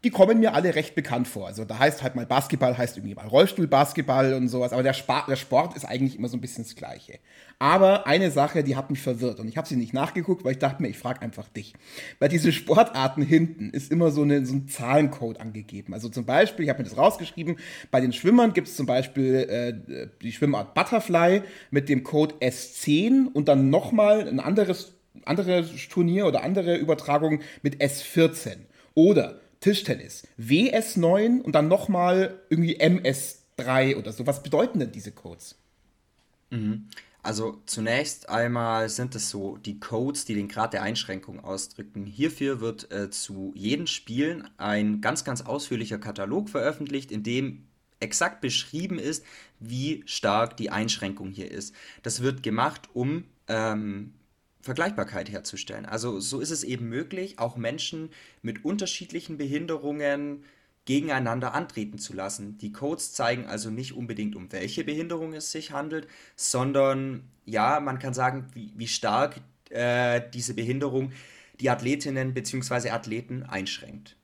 die 0.04 0.10
kommen 0.10 0.38
mir 0.38 0.54
alle 0.54 0.74
recht 0.74 0.94
bekannt 0.94 1.26
vor. 1.26 1.46
Also 1.48 1.64
da 1.64 1.78
heißt 1.78 2.02
halt 2.02 2.14
mal 2.14 2.26
Basketball, 2.26 2.76
heißt 2.78 2.96
irgendwie 2.96 3.14
mal 3.14 3.26
Rollstuhlbasketball 3.26 4.34
und 4.34 4.48
sowas, 4.48 4.72
aber 4.72 4.82
der, 4.82 4.92
Sp 4.94 5.26
der 5.28 5.36
Sport 5.36 5.76
ist 5.76 5.84
eigentlich 5.84 6.16
immer 6.16 6.28
so 6.28 6.36
ein 6.36 6.40
bisschen 6.40 6.64
das 6.64 6.76
Gleiche. 6.76 7.18
Aber 7.58 8.06
eine 8.06 8.30
Sache, 8.30 8.62
die 8.62 8.76
hat 8.76 8.90
mich 8.90 9.00
verwirrt 9.00 9.40
und 9.40 9.48
ich 9.48 9.56
habe 9.56 9.66
sie 9.66 9.74
nicht 9.74 9.92
nachgeguckt, 9.92 10.44
weil 10.44 10.52
ich 10.52 10.58
dachte 10.58 10.80
mir, 10.82 10.88
ich 10.88 10.98
frage 10.98 11.22
einfach 11.22 11.48
dich. 11.48 11.74
Bei 12.20 12.28
diesen 12.28 12.52
Sportarten 12.52 13.22
hinten 13.22 13.70
ist 13.70 13.90
immer 13.90 14.12
so, 14.12 14.22
eine, 14.22 14.46
so 14.46 14.54
ein 14.54 14.68
Zahlencode 14.68 15.40
angegeben. 15.40 15.92
Also 15.94 16.08
zum 16.08 16.24
Beispiel, 16.24 16.64
ich 16.64 16.68
habe 16.70 16.82
mir 16.82 16.88
das 16.88 16.96
rausgeschrieben, 16.96 17.56
bei 17.90 18.00
den 18.00 18.12
Schwimmern 18.12 18.52
gibt 18.52 18.68
es 18.68 18.76
zum 18.76 18.86
Beispiel 18.86 19.34
äh, 19.34 20.08
die 20.22 20.30
Schwimmart 20.30 20.74
Butterfly 20.74 21.42
mit 21.72 21.88
dem 21.88 22.04
Code 22.04 22.36
S10 22.40 23.32
und 23.32 23.48
dann 23.48 23.70
nochmal 23.70 24.28
ein 24.28 24.38
anderes, 24.38 24.94
anderes 25.24 25.70
Turnier 25.88 26.26
oder 26.26 26.44
andere 26.44 26.76
Übertragung 26.76 27.40
mit 27.62 27.82
S14. 27.82 28.58
Oder 28.94 29.40
Tischtennis. 29.60 30.26
WS9 30.38 31.40
und 31.40 31.52
dann 31.54 31.68
nochmal 31.68 32.40
irgendwie 32.48 32.80
MS3 32.80 33.96
oder 33.96 34.12
so. 34.12 34.26
Was 34.26 34.42
bedeuten 34.42 34.78
denn 34.78 34.92
diese 34.92 35.12
Codes? 35.12 35.56
Mhm. 36.50 36.88
Also 37.22 37.60
zunächst 37.66 38.28
einmal 38.28 38.88
sind 38.88 39.14
es 39.14 39.28
so 39.28 39.56
die 39.56 39.80
Codes, 39.80 40.24
die 40.24 40.34
den 40.34 40.48
Grad 40.48 40.72
der 40.72 40.82
Einschränkung 40.82 41.40
ausdrücken. 41.42 42.06
Hierfür 42.06 42.60
wird 42.60 42.92
äh, 42.92 43.10
zu 43.10 43.52
jedem 43.54 43.86
Spielen 43.86 44.48
ein 44.56 45.00
ganz, 45.00 45.24
ganz 45.24 45.42
ausführlicher 45.42 45.98
Katalog 45.98 46.48
veröffentlicht, 46.48 47.10
in 47.10 47.24
dem 47.24 47.66
exakt 48.00 48.40
beschrieben 48.40 48.98
ist, 48.98 49.24
wie 49.58 50.04
stark 50.06 50.56
die 50.56 50.70
Einschränkung 50.70 51.30
hier 51.30 51.50
ist. 51.50 51.74
Das 52.02 52.22
wird 52.22 52.42
gemacht, 52.42 52.88
um 52.94 53.24
ähm, 53.48 54.14
Vergleichbarkeit 54.68 55.30
herzustellen. 55.30 55.86
Also 55.86 56.20
so 56.20 56.40
ist 56.40 56.50
es 56.50 56.64
eben 56.64 56.88
möglich, 56.88 57.38
auch 57.38 57.56
Menschen 57.56 58.10
mit 58.42 58.64
unterschiedlichen 58.64 59.38
Behinderungen 59.38 60.44
gegeneinander 60.84 61.54
antreten 61.54 61.98
zu 61.98 62.14
lassen. 62.14 62.56
Die 62.58 62.72
Codes 62.72 63.12
zeigen 63.12 63.46
also 63.46 63.70
nicht 63.70 63.92
unbedingt, 63.92 64.36
um 64.36 64.50
welche 64.52 64.84
Behinderung 64.84 65.34
es 65.34 65.52
sich 65.52 65.72
handelt, 65.72 66.06
sondern 66.36 67.24
ja, 67.44 67.80
man 67.80 67.98
kann 67.98 68.14
sagen, 68.14 68.46
wie, 68.54 68.72
wie 68.76 68.88
stark 68.88 69.40
äh, 69.70 70.22
diese 70.32 70.54
Behinderung 70.54 71.12
die 71.60 71.68
Athletinnen 71.68 72.32
bzw. 72.32 72.90
Athleten 72.90 73.42
einschränkt. 73.42 74.16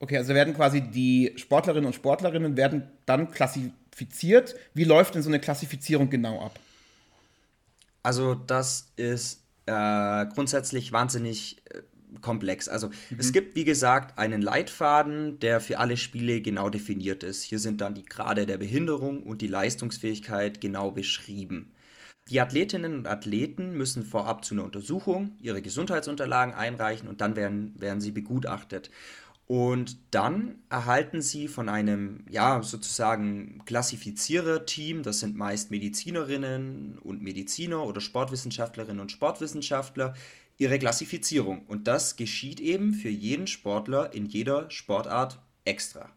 Okay, 0.00 0.16
also 0.16 0.34
werden 0.34 0.54
quasi 0.54 0.80
die 0.80 1.32
Sportlerinnen 1.36 1.86
und 1.86 1.94
Sportlerinnen 1.94 2.56
werden 2.56 2.90
dann 3.06 3.30
klassi 3.30 3.72
klassifiziert. 4.00 4.54
Wie 4.74 4.84
läuft 4.84 5.14
denn 5.14 5.22
so 5.22 5.28
eine 5.28 5.40
Klassifizierung 5.40 6.10
genau 6.10 6.44
ab? 6.44 6.58
Also 8.02 8.34
das 8.34 8.88
ist 8.96 9.42
äh, 9.70 10.26
grundsätzlich 10.26 10.92
wahnsinnig 10.92 11.62
äh, 11.70 11.82
komplex. 12.20 12.68
Also 12.68 12.88
mhm. 12.88 13.16
es 13.18 13.32
gibt, 13.32 13.54
wie 13.54 13.64
gesagt, 13.64 14.18
einen 14.18 14.42
Leitfaden, 14.42 15.38
der 15.38 15.60
für 15.60 15.78
alle 15.78 15.96
Spiele 15.96 16.40
genau 16.40 16.68
definiert 16.70 17.22
ist. 17.22 17.42
Hier 17.42 17.58
sind 17.58 17.80
dann 17.80 17.94
die 17.94 18.04
Grade 18.04 18.46
der 18.46 18.58
Behinderung 18.58 19.22
und 19.22 19.42
die 19.42 19.46
Leistungsfähigkeit 19.46 20.60
genau 20.60 20.90
beschrieben. 20.90 21.72
Die 22.28 22.40
Athletinnen 22.40 22.94
und 22.94 23.06
Athleten 23.08 23.76
müssen 23.76 24.04
vorab 24.04 24.44
zu 24.44 24.54
einer 24.54 24.64
Untersuchung 24.64 25.36
ihre 25.40 25.62
Gesundheitsunterlagen 25.62 26.54
einreichen 26.54 27.08
und 27.08 27.20
dann 27.20 27.34
werden, 27.34 27.74
werden 27.80 28.00
sie 28.00 28.12
begutachtet. 28.12 28.90
Und 29.50 29.96
dann 30.12 30.60
erhalten 30.70 31.22
sie 31.22 31.48
von 31.48 31.68
einem, 31.68 32.24
ja, 32.30 32.62
sozusagen 32.62 33.60
Klassifizierer-Team, 33.66 35.02
das 35.02 35.18
sind 35.18 35.36
meist 35.36 35.72
Medizinerinnen 35.72 37.00
und 37.00 37.20
Mediziner 37.20 37.84
oder 37.84 38.00
Sportwissenschaftlerinnen 38.00 39.00
und 39.00 39.10
Sportwissenschaftler, 39.10 40.14
ihre 40.56 40.78
Klassifizierung. 40.78 41.62
Und 41.66 41.88
das 41.88 42.14
geschieht 42.14 42.60
eben 42.60 42.94
für 42.94 43.08
jeden 43.08 43.48
Sportler 43.48 44.14
in 44.14 44.26
jeder 44.26 44.70
Sportart 44.70 45.40
extra. 45.64 46.10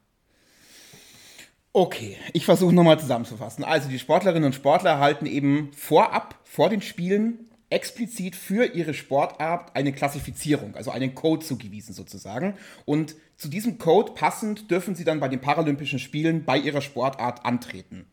Okay, 1.72 2.18
ich 2.34 2.46
versuche 2.46 2.76
nochmal 2.76 3.00
zusammenzufassen. 3.00 3.64
Also 3.64 3.90
die 3.90 3.98
Sportlerinnen 3.98 4.46
und 4.46 4.54
Sportler 4.54 4.92
erhalten 4.92 5.26
eben 5.26 5.74
vorab, 5.74 6.40
vor 6.44 6.70
den 6.70 6.84
Spielen, 6.84 7.50
explizit 7.74 8.36
für 8.36 8.66
ihre 8.66 8.94
Sportart 8.94 9.76
eine 9.76 9.92
Klassifizierung, 9.92 10.76
also 10.76 10.92
einen 10.92 11.16
Code 11.16 11.46
zugewiesen 11.46 11.94
sozusagen. 11.94 12.56
Und 12.86 13.16
zu 13.36 13.50
diesem 13.50 13.78
Code 13.78 14.14
passend 14.14 14.70
dürfen 14.70 14.96
sie 14.96 15.04
dann 15.04 15.20
bei 15.20 15.28
den 15.28 15.42
Paralympischen 15.42 16.00
Spielen 16.00 16.46
bei 16.46 16.58
ihrer 16.58 16.82
Sportart 16.82 17.46
antreten. 17.46 18.06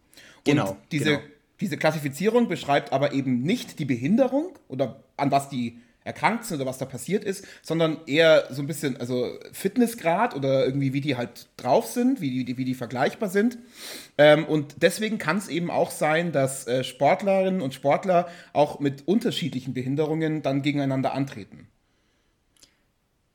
Genau. 0.44 0.70
Und 0.70 0.79
diese, 0.90 1.05
genau. 1.05 1.23
diese 1.61 1.77
Klassifizierung 1.77 2.49
beschreibt 2.49 2.92
aber 2.92 3.12
eben 3.12 3.42
nicht 3.42 3.79
die 3.79 3.85
Behinderung 3.85 4.59
oder 4.68 5.05
an 5.16 5.31
was 5.31 5.49
die 5.51 5.79
erkrankt 6.05 6.45
sind 6.45 6.57
oder 6.57 6.69
was 6.69 6.79
da 6.79 6.87
passiert 6.87 7.25
ist, 7.25 7.47
sondern 7.63 7.99
eher 8.07 8.47
so 8.51 8.63
ein 8.63 8.67
bisschen, 8.67 8.97
also 8.97 9.39
Fitnessgrad 9.53 10.35
oder 10.35 10.65
irgendwie, 10.65 10.93
wie 10.93 11.01
die 11.01 11.17
halt 11.17 11.49
drauf 11.57 11.87
sind, 11.87 12.21
wie 12.21 12.45
die, 12.45 12.57
wie 12.57 12.65
die 12.65 12.75
vergleichbar 12.75 13.29
sind. 13.29 13.59
Ähm, 14.17 14.45
und 14.45 14.77
deswegen 14.83 15.19
kann 15.19 15.37
es 15.37 15.49
eben 15.49 15.71
auch 15.71 15.91
sein, 15.91 16.33
dass 16.33 16.67
äh, 16.67 16.85
Sportlerinnen 16.85 17.61
und 17.61 17.75
Sportler 17.75 18.29
auch 18.53 18.81
mit 18.81 19.07
unterschiedlichen 19.07 19.75
Behinderungen 19.75 20.43
dann 20.43 20.63
gegeneinander 20.63 21.13
antreten. 21.13 21.69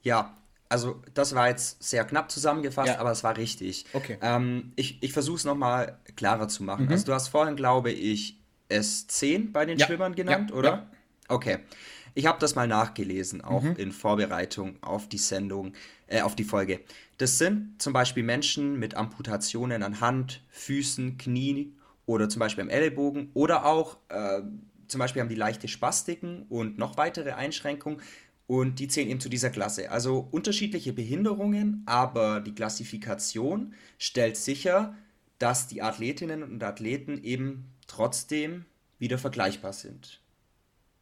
Ja, 0.02 0.36
also 0.70 1.02
das 1.14 1.36
war 1.36 1.50
jetzt 1.50 1.84
sehr 1.84 2.04
knapp 2.06 2.32
zusammengefasst, 2.32 2.94
ja. 2.94 3.00
aber 3.00 3.12
es 3.12 3.24
war 3.24 3.38
richtig. 3.38 3.86
Okay. 3.94 4.18
Ähm, 4.22 4.74
ich 4.76 5.02
ich 5.02 5.14
versuche 5.14 5.38
es 5.38 5.46
nochmal 5.46 6.00
klarer 6.16 6.48
zu 6.48 6.64
machen. 6.64 6.86
Mhm. 6.86 6.92
Also 6.92 7.06
du 7.06 7.14
hast 7.14 7.28
vorhin, 7.28 7.56
glaube 7.56 7.92
ich, 7.92 8.40
S10 8.70 9.52
bei 9.52 9.66
den 9.66 9.78
ja. 9.78 9.86
Schwimmern 9.86 10.16
genannt, 10.16 10.50
ja. 10.50 10.56
oder? 10.56 10.90
Okay. 11.28 11.60
Ich 12.16 12.26
habe 12.26 12.40
das 12.40 12.56
mal 12.56 12.68
nachgelesen, 12.68 13.42
auch 13.42 13.62
mhm. 13.62 13.76
in 13.76 13.92
Vorbereitung 13.92 14.82
auf 14.82 15.10
die 15.10 15.18
Sendung, 15.18 15.74
äh, 16.08 16.22
auf 16.22 16.36
die 16.36 16.46
Folge. 16.46 16.80
Das 17.18 17.38
sind 17.38 17.76
zum 17.78 17.92
Beispiel 17.92 18.24
Menschen 18.24 18.80
mit 18.80 18.96
Amputationen 18.96 19.84
an 19.84 20.00
Hand, 20.00 20.42
Füßen, 20.50 21.18
Knie 21.18 21.74
oder 22.06 22.30
zum 22.30 22.40
Beispiel 22.40 22.64
am 22.64 22.70
Ellbogen 22.70 23.32
oder 23.34 23.66
auch 23.66 23.98
äh, 24.10 24.42
zum 24.88 25.00
Beispiel 25.00 25.22
haben 25.22 25.30
die 25.30 25.36
leichte 25.36 25.68
Spastiken 25.68 26.44
und 26.50 26.78
noch 26.78 26.96
weitere 26.98 27.32
Einschränkungen 27.32 28.02
und 28.48 28.80
die 28.80 28.88
zählen 28.88 29.10
eben 29.10 29.20
zu 29.20 29.30
dieser 29.30 29.50
Klasse. 29.50 29.92
Also 29.92 30.28
unterschiedliche 30.32 30.94
Behinderungen, 30.94 31.84
aber 31.86 32.40
die 32.40 32.54
Klassifikation 32.54 33.74
stellt 33.98 34.38
sicher, 34.38 34.96
dass 35.40 35.68
die 35.68 35.82
Athletinnen 35.82 36.44
und 36.44 36.64
Athleten 36.64 37.22
eben 37.24 37.66
trotzdem 37.88 38.66
wieder 39.00 39.18
vergleichbar 39.18 39.74
sind. 39.74 40.22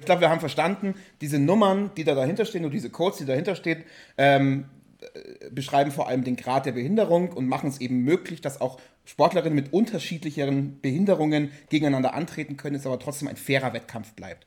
Ich 0.03 0.05
glaube, 0.05 0.19
wir 0.19 0.29
haben 0.29 0.41
verstanden, 0.41 0.95
diese 1.21 1.39
Nummern, 1.39 1.91
die 1.95 2.03
da 2.03 2.13
dahinter 2.13 2.43
stehen 2.43 2.65
und 2.65 2.73
diese 2.73 2.89
Codes, 2.89 3.19
die 3.19 3.25
dahinter 3.25 3.55
stehen, 3.55 3.85
ähm, 4.17 4.65
äh, 4.99 5.49
beschreiben 5.49 5.91
vor 5.91 6.09
allem 6.09 6.25
den 6.25 6.35
Grad 6.35 6.65
der 6.65 6.73
Behinderung 6.73 7.31
und 7.31 7.47
machen 7.47 7.69
es 7.69 7.79
eben 7.79 7.99
möglich, 7.99 8.41
dass 8.41 8.59
auch 8.59 8.81
Sportlerinnen 9.05 9.55
mit 9.55 9.71
unterschiedlicheren 9.71 10.81
Behinderungen 10.81 11.51
gegeneinander 11.69 12.13
antreten 12.15 12.57
können, 12.57 12.75
es 12.75 12.85
aber 12.85 12.99
trotzdem 12.99 13.29
ein 13.29 13.37
fairer 13.37 13.71
Wettkampf 13.71 14.11
bleibt. 14.11 14.43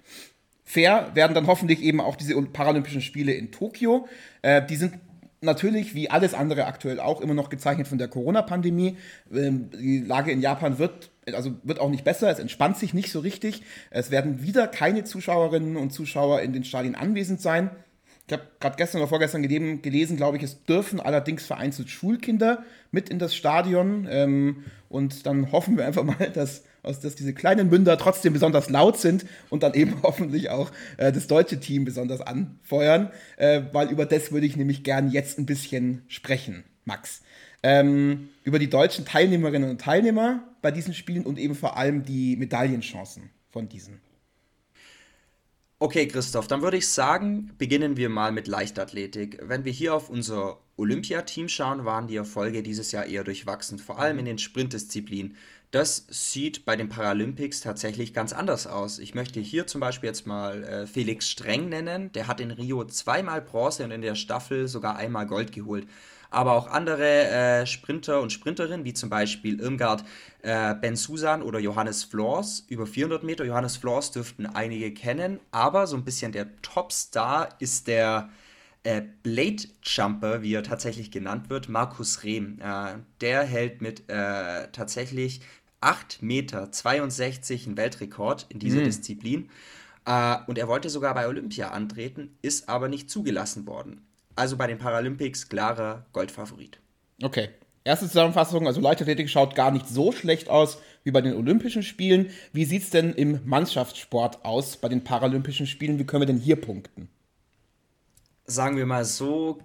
Fair 0.63 1.13
werden 1.15 1.33
dann 1.33 1.47
hoffentlich 1.47 1.81
eben 1.81 2.03
auch 2.03 2.17
diese 2.17 2.35
Paralympischen 2.43 3.01
Spiele 3.01 3.33
in 3.33 3.51
Tokio. 3.51 4.09
Äh, 4.43 4.61
die 4.67 4.77
sind 4.77 4.93
natürlich, 5.41 5.95
wie 5.95 6.11
alles 6.11 6.35
andere 6.35 6.67
aktuell 6.67 7.01
auch, 7.01 7.23
immer 7.23 7.33
noch 7.33 7.49
gezeichnet 7.49 7.89
von 7.89 7.97
der 7.97 8.09
Corona-Pandemie. 8.09 8.99
Ähm, 9.33 9.71
die 9.71 10.01
Lage 10.01 10.33
in 10.33 10.43
Japan 10.43 10.79
wird, 10.79 11.11
also 11.33 11.55
wird 11.63 11.81
auch 11.81 11.91
nicht 11.91 12.05
besser, 12.05 12.31
es 12.31 12.39
entspannt 12.39 12.77
sich 12.77 12.95
nicht 12.95 13.11
so 13.11 13.21
richtig. 13.21 13.63
Es 13.91 14.11
werden 14.11 14.43
wieder 14.43 14.69
keine 14.69 15.05
Zuschauerinnen 15.05 15.77
und 15.77 15.93
Zuschauer 15.93 16.41
in 16.41 16.53
den 16.53 16.65
Stadien 16.65 16.95
anwesend 16.95 17.41
sein. 17.41 17.71
Ich 18.29 18.33
habe 18.33 18.43
gerade 18.59 18.77
gestern 18.77 19.01
oder 19.01 19.09
vorgestern 19.09 19.43
gelesen, 19.43 19.83
gelesen 19.83 20.17
glaube 20.17 20.37
ich, 20.37 20.43
es 20.43 20.65
dürfen 20.65 20.99
allerdings 20.99 21.47
vereinzelt 21.47 21.91
Schulkinder 21.91 22.65
mit 22.91 23.09
in 23.09 23.21
das 23.21 23.37
Stadion. 23.37 24.09
Ähm, 24.11 24.65
und 24.89 25.27
dann 25.27 25.53
hoffen 25.53 25.77
wir 25.77 25.87
einfach 25.87 26.03
mal, 26.03 26.31
dass 26.35 26.65
dass 26.87 27.17
diese 27.17 27.35
kleinen 27.35 27.69
Münder 27.69 27.99
trotzdem 27.99 28.33
besonders 28.33 28.71
laut 28.71 28.99
sind 28.99 29.27
und 29.51 29.63
dann 29.63 29.75
eben 29.75 29.97
hoffentlich 30.03 30.51
auch 30.51 30.71
äh, 30.97 31.13
das 31.13 31.27
deutsche 31.27 31.59
Team 31.59 31.85
besonders 31.85 32.21
anfeuern, 32.21 33.11
äh, 33.37 33.63
weil 33.73 33.91
über 33.91 34.07
das 34.07 34.33
würde 34.33 34.47
ich 34.47 34.57
nämlich 34.57 34.85
gern 34.85 35.11
jetzt 35.11 35.39
ein 35.39 35.47
bisschen 35.47 36.03
sprechen, 36.09 36.65
Max. 36.85 37.23
Ähm, 37.69 38.29
über 38.45 38.61
die 38.61 38.71
deutschen 38.71 39.05
Teilnehmerinnen 39.05 39.69
und 39.69 39.81
Teilnehmer 39.81 40.45
bei 40.63 40.71
diesen 40.71 40.95
Spielen 40.95 41.27
und 41.27 41.37
eben 41.37 41.57
vor 41.57 41.77
allem 41.77 42.05
die 42.05 42.37
Medaillenchancen 42.37 43.31
von 43.51 43.69
diesen. 43.69 44.01
Okay, 45.81 46.07
Christoph, 46.07 46.47
dann 46.47 46.63
würde 46.63 46.77
ich 46.77 46.87
sagen, 46.87 47.51
beginnen 47.59 47.97
wir 47.97 48.09
mal 48.09 48.31
mit 48.31 48.47
Leichtathletik. 48.47 49.41
Wenn 49.43 49.65
wir 49.65 49.73
hier 49.73 49.97
auf 49.97 50.09
unser 50.09 50.61
Olympiateam 50.77 51.49
schauen, 51.49 51.85
waren 51.85 52.07
die 52.07 52.15
Erfolge 52.15 52.63
dieses 52.63 52.93
Jahr 52.93 53.07
eher 53.07 53.25
durchwachsen, 53.25 53.81
vor 53.81 53.99
allem 53.99 54.21
in 54.21 54.27
den 54.27 54.39
Sprintdisziplinen. 54.39 55.37
Das 55.73 56.07
sieht 56.09 56.65
bei 56.65 56.77
den 56.77 56.89
Paralympics 56.89 57.61
tatsächlich 57.61 58.15
ganz 58.15 58.33
anders 58.33 58.67
aus. 58.67 58.99
Ich 58.99 59.15
möchte 59.15 59.41
hier 59.41 59.67
zum 59.67 59.81
Beispiel 59.81 60.09
jetzt 60.09 60.27
mal 60.27 60.63
äh, 60.63 60.87
Felix 60.87 61.29
Streng 61.29 61.69
nennen. 61.69 62.13
Der 62.13 62.29
hat 62.29 62.41
in 62.41 62.53
Rio 62.53 62.85
zweimal 62.85 63.43
Bronze 63.43 63.85
und 63.85 63.91
in 63.91 64.01
der 64.01 64.15
Staffel 64.15 64.69
sogar 64.69 64.97
einmal 64.97 65.27
Gold 65.27 65.53
geholt. 65.53 65.87
Aber 66.31 66.53
auch 66.53 66.69
andere 66.69 67.29
äh, 67.29 67.67
Sprinter 67.67 68.21
und 68.21 68.33
Sprinterinnen, 68.33 68.85
wie 68.85 68.95
zum 68.95 69.11
Beispiel 69.11 69.61
Irmgard 69.61 70.05
äh, 70.43 70.75
Ben 70.75 70.97
Susan 70.97 71.43
oder 71.43 71.59
Johannes 71.59 72.05
Flors, 72.05 72.65
über 72.69 72.87
400 72.87 73.25
Meter. 73.25 73.45
Johannes 73.45 73.77
Flors 73.77 74.13
dürften 74.13 74.47
einige 74.47 74.93
kennen, 74.93 75.41
aber 75.51 75.87
so 75.87 75.97
ein 75.97 76.05
bisschen 76.05 76.33
der 76.33 76.61
Topstar 76.63 77.49
ist 77.59 77.89
der 77.89 78.29
äh, 78.87 79.03
Blade 79.23 79.65
Jumper, 79.83 80.43
wie 80.43 80.55
er 80.55 80.63
tatsächlich 80.63 81.11
genannt 81.11 81.51
wird, 81.51 81.69
Markus 81.69 82.23
Rehm. 82.23 82.59
Äh, 82.61 82.99
der 83.21 83.43
hält 83.43 83.83
mit 83.83 84.09
äh, 84.09 84.69
tatsächlich 84.71 85.41
8,62 85.81 86.23
Meter 86.25 86.71
einen 87.67 87.77
Weltrekord 87.77 88.47
in 88.49 88.61
dieser 88.61 88.81
mhm. 88.81 88.85
Disziplin. 88.85 89.51
Äh, 90.07 90.37
und 90.47 90.57
er 90.57 90.69
wollte 90.69 90.89
sogar 90.89 91.15
bei 91.15 91.27
Olympia 91.27 91.71
antreten, 91.71 92.37
ist 92.43 92.69
aber 92.69 92.89
nicht 92.89 93.11
zugelassen 93.11 93.67
worden. 93.67 94.07
Also 94.37 94.57
bei 94.57 94.69
den 94.69 94.79
Paralympics 94.79 95.49
klarer 95.49 96.07
Goldfavorit. 96.13 96.79
Okay. 97.23 97.49
Erste 97.83 98.07
Zusammenfassung, 98.07 98.67
also 98.67 98.81
Leichtathletik 98.81 99.31
schaut 99.31 99.55
gar 99.55 99.71
nicht 99.71 99.89
so 99.89 100.11
schlecht 100.11 100.49
aus 100.49 100.79
wie 101.05 101.13
bei 101.13 101.21
den 101.21 101.35
Olympischen 101.35 101.85
Spielen. 101.85 102.31
Wie 102.53 102.65
sieht 102.65 102.83
es 102.83 102.91
denn 102.91 103.13
im 103.15 103.41
Mannschaftssport 103.45 104.45
aus 104.45 104.77
bei 104.77 104.89
den 104.89 105.05
Paralympischen 105.05 105.69
Spielen? 105.69 105.99
Wie 105.99 106.05
können 106.05 106.23
wir 106.23 106.27
denn 106.27 106.41
hier 106.41 106.61
punkten? 106.61 107.09
Sagen 108.47 108.77
wir 108.77 108.87
mal 108.87 109.05
so, 109.05 109.59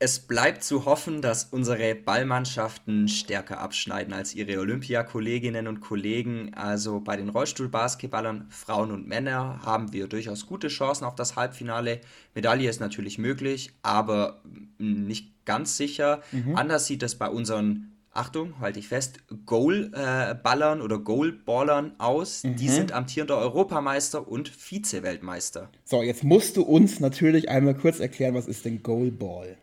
es 0.00 0.20
bleibt 0.20 0.62
zu 0.62 0.84
hoffen, 0.84 1.22
dass 1.22 1.44
unsere 1.44 1.96
Ballmannschaften 1.96 3.08
stärker 3.08 3.58
abschneiden 3.58 4.14
als 4.14 4.32
ihre 4.32 4.60
Olympiakolleginnen 4.60 5.66
und 5.66 5.80
Kollegen. 5.80 6.54
Also 6.54 7.00
bei 7.00 7.16
den 7.16 7.28
Rollstuhlbasketballern, 7.28 8.46
Frauen 8.48 8.92
und 8.92 9.08
Männer, 9.08 9.60
haben 9.64 9.92
wir 9.92 10.06
durchaus 10.06 10.46
gute 10.46 10.68
Chancen 10.68 11.04
auf 11.04 11.16
das 11.16 11.34
Halbfinale. 11.34 12.00
Medaille 12.34 12.70
ist 12.70 12.80
natürlich 12.80 13.18
möglich, 13.18 13.72
aber 13.82 14.40
nicht 14.78 15.44
ganz 15.44 15.76
sicher. 15.76 16.22
Mhm. 16.30 16.54
Anders 16.54 16.86
sieht 16.86 17.02
es 17.02 17.16
bei 17.16 17.28
unseren 17.28 17.97
Achtung, 18.18 18.58
halte 18.58 18.80
ich 18.80 18.88
fest, 18.88 19.20
Goalballern 19.46 20.80
oder 20.80 20.98
Goalballern 20.98 21.94
aus. 21.98 22.42
Mhm. 22.42 22.56
Die 22.56 22.68
sind 22.68 22.92
amtierender 22.92 23.38
Europameister 23.38 24.26
und 24.26 24.48
Vize-Weltmeister. 24.48 25.70
So, 25.84 26.02
jetzt 26.02 26.24
musst 26.24 26.56
du 26.56 26.62
uns 26.62 26.98
natürlich 26.98 27.48
einmal 27.48 27.74
kurz 27.74 28.00
erklären, 28.00 28.34
was 28.34 28.48
ist 28.48 28.64
denn 28.64 28.82
Goalball? 28.82 29.56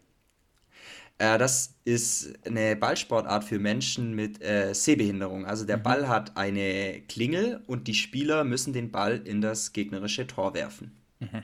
Äh, 1.17 1.37
das 1.37 1.75
ist 1.83 2.33
eine 2.45 2.75
Ballsportart 2.75 3.43
für 3.43 3.59
Menschen 3.59 4.15
mit 4.15 4.41
äh, 4.41 4.73
Sehbehinderung. 4.73 5.45
Also 5.45 5.65
der 5.65 5.77
mhm. 5.77 5.83
Ball 5.83 6.07
hat 6.07 6.37
eine 6.37 7.01
Klingel 7.07 7.61
und 7.67 7.87
die 7.87 7.93
Spieler 7.93 8.43
müssen 8.43 8.73
den 8.73 8.91
Ball 8.91 9.21
in 9.25 9.41
das 9.41 9.73
gegnerische 9.73 10.27
Tor 10.27 10.53
werfen. 10.53 10.91
Mhm. 11.19 11.43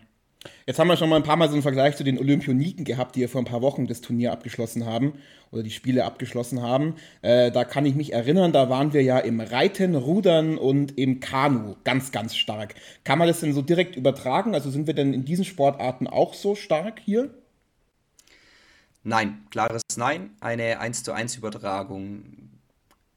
Jetzt 0.66 0.80
haben 0.80 0.88
wir 0.88 0.98
schon 0.98 1.10
mal 1.10 1.18
ein 1.18 1.24
paar 1.24 1.36
Mal 1.36 1.48
so 1.50 1.54
einen 1.54 1.62
Vergleich 1.62 1.96
zu 1.96 2.04
den 2.04 2.18
Olympioniken 2.18 2.84
gehabt, 2.84 3.16
die 3.16 3.22
ja 3.22 3.28
vor 3.28 3.42
ein 3.42 3.46
paar 3.46 3.62
Wochen 3.62 3.86
das 3.88 4.02
Turnier 4.02 4.32
abgeschlossen 4.32 4.86
haben 4.86 5.14
oder 5.52 5.64
die 5.64 5.72
Spiele 5.72 6.04
abgeschlossen 6.04 6.62
haben. 6.62 6.96
Äh, 7.22 7.52
da 7.52 7.64
kann 7.64 7.86
ich 7.86 7.94
mich 7.94 8.14
erinnern, 8.14 8.52
da 8.52 8.70
waren 8.70 8.94
wir 8.94 9.04
ja 9.04 9.20
im 9.20 9.40
Reiten, 9.40 9.96
Rudern 9.96 10.58
und 10.58 10.98
im 10.98 11.20
Kanu 11.20 11.76
ganz, 11.84 12.12
ganz 12.12 12.36
stark. 12.36 12.76
Kann 13.04 13.20
man 13.20 13.28
das 13.28 13.42
denn 13.42 13.54
so 13.54 13.62
direkt 13.62 13.96
übertragen? 13.96 14.56
Also 14.56 14.72
sind 14.72 14.88
wir 14.88 14.96
denn 14.96 15.14
in 15.14 15.26
diesen 15.26 15.46
Sportarten 15.46 16.08
auch 16.08 16.34
so 16.34 16.56
stark 16.56 17.00
hier? 17.04 17.30
Nein, 19.04 19.46
klares 19.50 19.84
Nein. 19.96 20.32
Eine 20.42 20.80
1 20.80 21.04
zu 21.04 21.12
1 21.12 21.38
Übertragung 21.38 22.51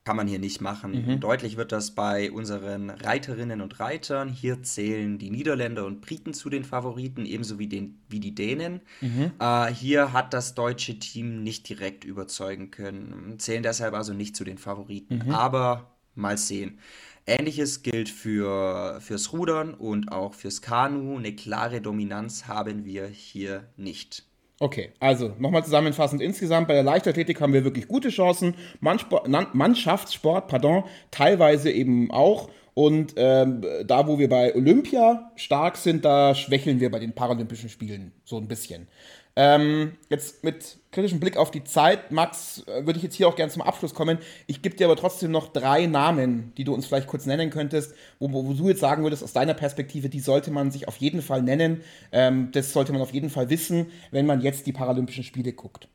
kann 0.05 0.17
man 0.17 0.29
hier 0.29 0.39
nicht 0.39 0.61
machen. 0.61 1.07
Mhm. 1.07 1.21
Deutlich 1.21 1.57
wird 1.57 1.73
das 1.73 1.93
bei 1.93 2.31
unseren 2.31 2.91
Reiterinnen 2.91 3.63
und 3.63 3.81
Reitern. 3.81 4.29
Hier 4.29 4.63
zählen 4.63 5.19
die 5.19 5.31
Niederländer 5.31 5.87
und 5.87 6.03
Briten 6.03 6.35
zu 6.35 6.51
den 6.51 6.63
Favoriten, 6.63 7.25
ebenso 7.25 7.59
wie, 7.59 7.69
den, 7.69 8.03
wie 8.11 8.21
die 8.21 8.35
Dänen. 8.35 8.83
Mhm. 9.01 9.33
Äh, 9.39 9.73
hier 9.73 10.13
hat 10.13 10.35
das 10.35 10.55
deutsche 10.55 10.99
Team 10.99 11.43
nicht 11.43 11.67
direkt 11.69 12.05
überzeugen 12.05 12.71
können, 12.71 13.39
zählen 13.39 13.63
deshalb 13.63 13.95
also 13.95 14.13
nicht 14.13 14.37
zu 14.37 14.45
den 14.45 14.59
Favoriten. 14.59 15.23
Mhm. 15.25 15.31
Aber 15.31 15.97
mal 16.15 16.37
sehen. 16.37 16.79
Ähnliches 17.27 17.83
gilt 17.83 18.11
für, 18.11 19.01
fürs 19.01 19.33
Rudern 19.33 19.73
und 19.73 20.13
auch 20.13 20.35
fürs 20.35 20.61
Kanu. 20.61 21.17
Eine 21.17 21.35
klare 21.35 21.81
Dominanz 21.81 22.47
haben 22.47 22.85
wir 22.85 23.07
hier 23.07 23.71
nicht. 23.79 24.25
Okay, 24.61 24.93
also 25.01 25.33
nochmal 25.39 25.65
zusammenfassend. 25.65 26.23
Insgesamt 26.23 26.69
bei 26.69 26.75
der 26.75 26.85
Leichtathletik 26.85 27.41
haben 27.41 27.53
wir 27.53 27.65
wirklich 27.65 27.89
gute 27.89 28.11
Chancen. 28.11 28.55
Mannschaftssport, 28.81 30.47
pardon, 30.49 30.85
teilweise 31.11 31.73
eben 31.73 32.11
auch. 32.13 32.49
Und 32.75 33.15
ähm, 33.17 33.65
da, 33.85 34.07
wo 34.07 34.19
wir 34.19 34.29
bei 34.29 34.55
Olympia 34.55 35.31
stark 35.37 35.77
sind, 35.77 36.05
da 36.05 36.35
schwächeln 36.35 36.81
wir 36.81 36.91
bei 36.91 36.99
den 36.99 37.13
Paralympischen 37.13 37.69
Spielen 37.69 38.13
so 38.25 38.37
ein 38.37 38.49
bisschen. 38.49 38.89
Ähm, 39.37 39.95
jetzt 40.11 40.45
mit 40.45 40.79
kritischem 40.93 41.19
Blick 41.19 41.37
auf 41.37 41.51
die 41.51 41.65
Zeit, 41.65 42.13
Max, 42.13 42.63
äh, 42.69 42.87
würde 42.87 42.99
ich 42.99 43.03
jetzt 43.03 43.17
hier 43.17 43.27
auch 43.27 43.35
gerne 43.35 43.51
zum 43.51 43.63
Abschluss 43.63 43.93
kommen. 43.93 44.19
Ich 44.47 44.63
gebe 44.63 44.77
dir 44.77 44.87
aber 44.87 44.95
trotzdem 44.95 45.33
noch 45.33 45.53
drei 45.53 45.87
Namen, 45.87 46.53
die 46.57 46.63
du 46.63 46.73
uns 46.73 46.87
vielleicht 46.87 47.09
kurz 47.09 47.27
nennen 47.27 47.51
könntest, 47.51 47.95
wo, 48.21 48.33
wo 48.33 48.53
du 48.53 48.69
jetzt 48.69 48.81
sagen 48.81 49.03
würdest, 49.03 49.25
aus 49.25 49.33
deiner 49.33 49.55
Perspektive, 49.55 50.09
die 50.09 50.21
sollte 50.21 50.53
man 50.53 50.71
sich 50.71 50.87
auf 50.87 50.99
jeden 50.99 51.21
Fall 51.21 51.43
nennen. 51.43 51.81
Ähm, 52.13 52.53
das 52.53 52.73
sollte 52.73 52.93
man 52.93 53.03
auf 53.03 53.13
jeden 53.13 53.31
Fall 53.31 53.51
wissen, 53.51 53.87
wenn 54.13 54.27
man 54.27 54.41
jetzt 54.41 54.67
die 54.67 54.73
Paralympischen 54.73 55.25
Spiele 55.25 55.53
guckt. 55.53 55.89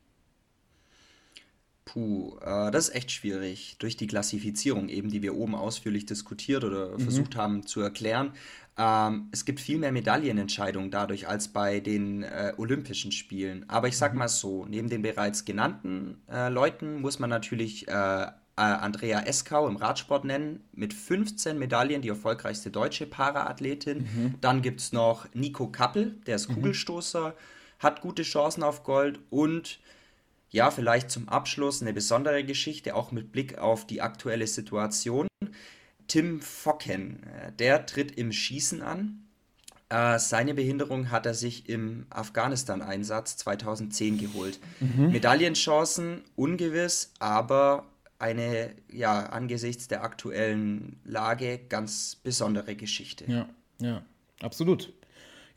Puh, 1.85 2.37
äh, 2.41 2.69
das 2.69 2.89
ist 2.89 2.95
echt 2.95 3.11
schwierig. 3.11 3.77
Durch 3.79 3.97
die 3.97 4.05
Klassifizierung 4.05 4.89
eben, 4.89 5.09
die 5.09 5.23
wir 5.23 5.35
oben 5.35 5.55
ausführlich 5.55 6.05
diskutiert 6.05 6.63
oder 6.63 6.89
mhm. 6.89 6.99
versucht 6.99 7.35
haben 7.35 7.65
zu 7.65 7.79
erklären. 7.81 8.33
Ähm, 8.79 9.27
es 9.31 9.43
gibt 9.43 9.59
viel 9.59 9.77
mehr 9.77 9.91
Medaillenentscheidungen 9.91 10.89
dadurch 10.89 11.27
als 11.27 11.49
bei 11.49 11.81
den 11.81 12.23
äh, 12.23 12.53
Olympischen 12.57 13.11
Spielen. 13.11 13.69
Aber 13.69 13.89
ich 13.89 13.97
sag 13.97 14.13
mhm. 14.13 14.19
mal 14.19 14.29
so, 14.29 14.65
neben 14.65 14.89
den 14.89 15.01
bereits 15.01 15.43
genannten 15.43 16.21
äh, 16.31 16.47
Leuten 16.47 17.01
muss 17.01 17.19
man 17.19 17.29
natürlich 17.29 17.89
äh, 17.89 17.91
äh 17.91 18.29
Andrea 18.55 19.21
Eskau 19.21 19.67
im 19.67 19.75
Radsport 19.75 20.23
nennen, 20.23 20.63
mit 20.71 20.93
15 20.93 21.59
Medaillen, 21.59 22.01
die 22.01 22.07
erfolgreichste 22.07 22.71
deutsche 22.71 23.05
Paraathletin. 23.05 23.97
Mhm. 23.97 24.35
Dann 24.39 24.61
gibt 24.61 24.79
es 24.79 24.93
noch 24.93 25.27
Nico 25.33 25.67
Kappel, 25.67 26.15
der 26.25 26.37
ist 26.37 26.47
mhm. 26.47 26.55
Kugelstoßer, 26.55 27.35
hat 27.79 27.99
gute 27.99 28.23
Chancen 28.23 28.63
auf 28.63 28.83
Gold 28.83 29.19
und 29.29 29.79
ja, 30.51 30.71
vielleicht 30.71 31.11
zum 31.11 31.29
Abschluss 31.29 31.81
eine 31.81 31.93
besondere 31.93 32.43
Geschichte, 32.43 32.95
auch 32.95 33.11
mit 33.11 33.31
Blick 33.31 33.59
auf 33.59 33.85
die 33.85 34.01
aktuelle 34.01 34.47
Situation. 34.47 35.28
Tim 36.09 36.41
Focken, 36.41 37.23
äh, 37.23 37.53
der 37.53 37.85
tritt 37.85 38.11
im 38.17 38.33
Schießen 38.33 38.81
an. 38.81 39.23
Äh, 39.87 40.19
seine 40.19 40.53
Behinderung 40.53 41.09
hat 41.09 41.25
er 41.25 41.33
sich 41.33 41.69
im 41.69 42.05
Afghanistan-Einsatz 42.09 43.37
2010 43.37 44.17
geholt. 44.17 44.59
Mhm. 44.81 45.11
Medaillenchancen 45.11 46.23
ungewiss, 46.35 47.13
aber 47.19 47.85
eine, 48.19 48.75
ja, 48.91 49.27
angesichts 49.27 49.87
der 49.87 50.03
aktuellen 50.03 50.99
Lage 51.05 51.57
ganz 51.69 52.17
besondere 52.21 52.75
Geschichte. 52.75 53.25
Ja, 53.27 53.49
ja, 53.79 54.03
absolut. 54.41 54.93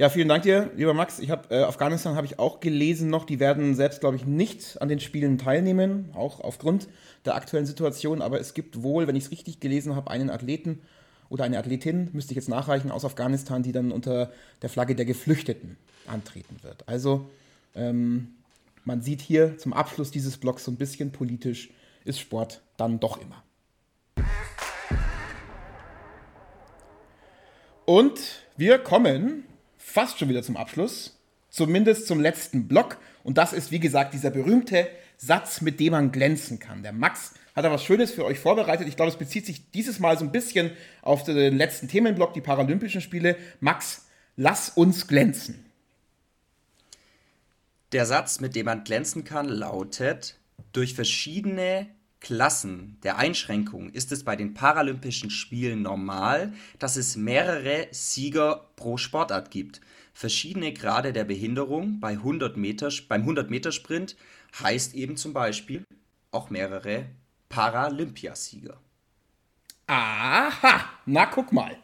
Ja, 0.03 0.09
vielen 0.09 0.27
Dank 0.27 0.43
dir, 0.43 0.69
lieber 0.75 0.95
Max. 0.95 1.21
Ich 1.21 1.31
habe 1.31 1.55
äh, 1.55 1.63
Afghanistan 1.63 2.17
habe 2.17 2.27
ich 2.27 2.41
auch 2.41 2.59
gelesen 2.59 3.09
noch. 3.09 3.25
Die 3.25 3.39
werden 3.39 3.77
selbst, 3.77 4.01
glaube 4.01 4.17
ich, 4.17 4.27
nicht 4.27 4.83
an 4.83 4.89
den 4.89 4.99
Spielen 4.99 5.39
teilnehmen, 5.39 6.11
auch 6.13 6.41
aufgrund 6.41 6.89
der 7.25 7.37
aktuellen 7.37 7.67
Situation. 7.67 8.21
Aber 8.21 8.41
es 8.41 8.53
gibt 8.53 8.83
wohl, 8.83 9.07
wenn 9.07 9.15
ich 9.15 9.27
es 9.27 9.31
richtig 9.31 9.61
gelesen 9.61 9.95
habe, 9.95 10.11
einen 10.11 10.29
Athleten 10.29 10.81
oder 11.29 11.45
eine 11.45 11.57
Athletin, 11.57 12.11
müsste 12.15 12.33
ich 12.33 12.37
jetzt 12.37 12.49
nachreichen, 12.49 12.91
aus 12.91 13.05
Afghanistan, 13.05 13.63
die 13.63 13.71
dann 13.71 13.93
unter 13.93 14.33
der 14.61 14.71
Flagge 14.71 14.97
der 14.97 15.05
Geflüchteten 15.05 15.77
antreten 16.09 16.57
wird. 16.63 16.83
Also 16.89 17.31
ähm, 17.77 18.35
man 18.85 19.03
sieht 19.03 19.21
hier 19.21 19.57
zum 19.57 19.73
Abschluss 19.73 20.11
dieses 20.11 20.37
Blogs 20.37 20.65
so 20.65 20.73
ein 20.73 20.79
bisschen 20.79 21.13
politisch 21.13 21.71
ist 22.05 22.19
Sport 22.19 22.61
dann 22.77 22.99
doch 22.99 23.21
immer. 23.21 23.45
Und 27.85 28.19
wir 28.57 28.81
kommen 28.81 29.45
fast 29.83 30.19
schon 30.19 30.29
wieder 30.29 30.43
zum 30.43 30.57
Abschluss, 30.57 31.19
zumindest 31.51 32.07
zum 32.07 32.21
letzten 32.21 32.69
Block. 32.69 32.99
Und 33.25 33.39
das 33.39 33.53
ist, 33.53 33.71
wie 33.71 33.81
gesagt, 33.81 34.15
dieser 34.15 34.31
berühmte 34.31 34.89
Satz, 35.19 35.61
mit 35.61 35.81
dem 35.81 35.93
man 35.93 36.13
glänzen 36.13 36.59
kann. 36.59 36.83
Der 36.83 36.93
Max 36.93 37.35
hat 37.55 37.65
da 37.65 37.71
was 37.71 37.85
Schönes 37.85 38.11
für 38.11 38.25
euch 38.25 38.39
vorbereitet. 38.39 38.89
Ich 38.89 38.97
glaube, 38.97 39.11
es 39.11 39.19
bezieht 39.19 39.47
sich 39.47 39.71
dieses 39.71 39.99
Mal 39.99 40.19
so 40.19 40.25
ein 40.25 40.33
bisschen 40.33 40.71
auf 41.03 41.25
den 41.25 41.57
letzten 41.57 41.89
Themenblock, 41.89 42.33
die 42.35 42.41
Paralympischen 42.41 43.01
Spiele. 43.01 43.37
Max, 43.61 44.07
lass 44.37 44.71
uns 44.71 45.07
glänzen. 45.07 45.65
Der 47.93 48.07
Satz, 48.07 48.41
mit 48.41 48.57
dem 48.57 48.67
man 48.67 48.85
glänzen 48.85 49.25
kann, 49.25 49.49
lautet, 49.49 50.37
durch 50.73 50.95
verschiedene 50.95 51.87
Klassen 52.23 52.99
der 53.03 53.19
Einschränkung 53.19 53.91
ist 53.91 54.13
es 54.13 54.23
bei 54.23 54.37
den 54.37 54.55
Paralympischen 54.55 55.29
Spielen 55.29 55.83
normal, 55.83 56.53
dass 56.79 56.97
es 56.97 57.17
mehrere 57.17 57.89
Sieger 57.91 58.69
pro 58.77 58.97
Sportart 58.97 59.51
gibt. 59.51 59.81
Verschiedene 60.15 60.73
Grade 60.73 61.13
der 61.13 61.25
Behinderung 61.25 61.99
bei 61.99 62.13
100 62.13 62.57
Meter, 62.57 62.91
beim 63.09 63.29
100-Meter-Sprint 63.29 64.15
heißt 64.63 64.95
eben 64.95 65.17
zum 65.17 65.33
Beispiel 65.33 65.83
auch 66.31 66.49
mehrere 66.49 67.07
Paralympiasieger. 67.49 68.79
Aha, 69.89 70.85
na 71.07 71.27
guck 71.27 71.53
mal. 71.53 71.77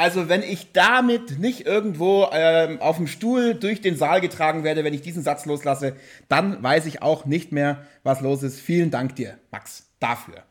Also 0.00 0.30
wenn 0.30 0.42
ich 0.42 0.72
damit 0.72 1.38
nicht 1.40 1.66
irgendwo 1.66 2.26
ähm, 2.32 2.80
auf 2.80 2.96
dem 2.96 3.06
Stuhl 3.06 3.54
durch 3.54 3.82
den 3.82 3.98
Saal 3.98 4.22
getragen 4.22 4.64
werde, 4.64 4.82
wenn 4.82 4.94
ich 4.94 5.02
diesen 5.02 5.22
Satz 5.22 5.44
loslasse, 5.44 5.94
dann 6.26 6.62
weiß 6.62 6.86
ich 6.86 7.02
auch 7.02 7.26
nicht 7.26 7.52
mehr, 7.52 7.84
was 8.02 8.22
los 8.22 8.42
ist. 8.42 8.60
Vielen 8.60 8.90
Dank 8.90 9.14
dir, 9.16 9.36
Max, 9.50 9.90
dafür. 9.98 10.42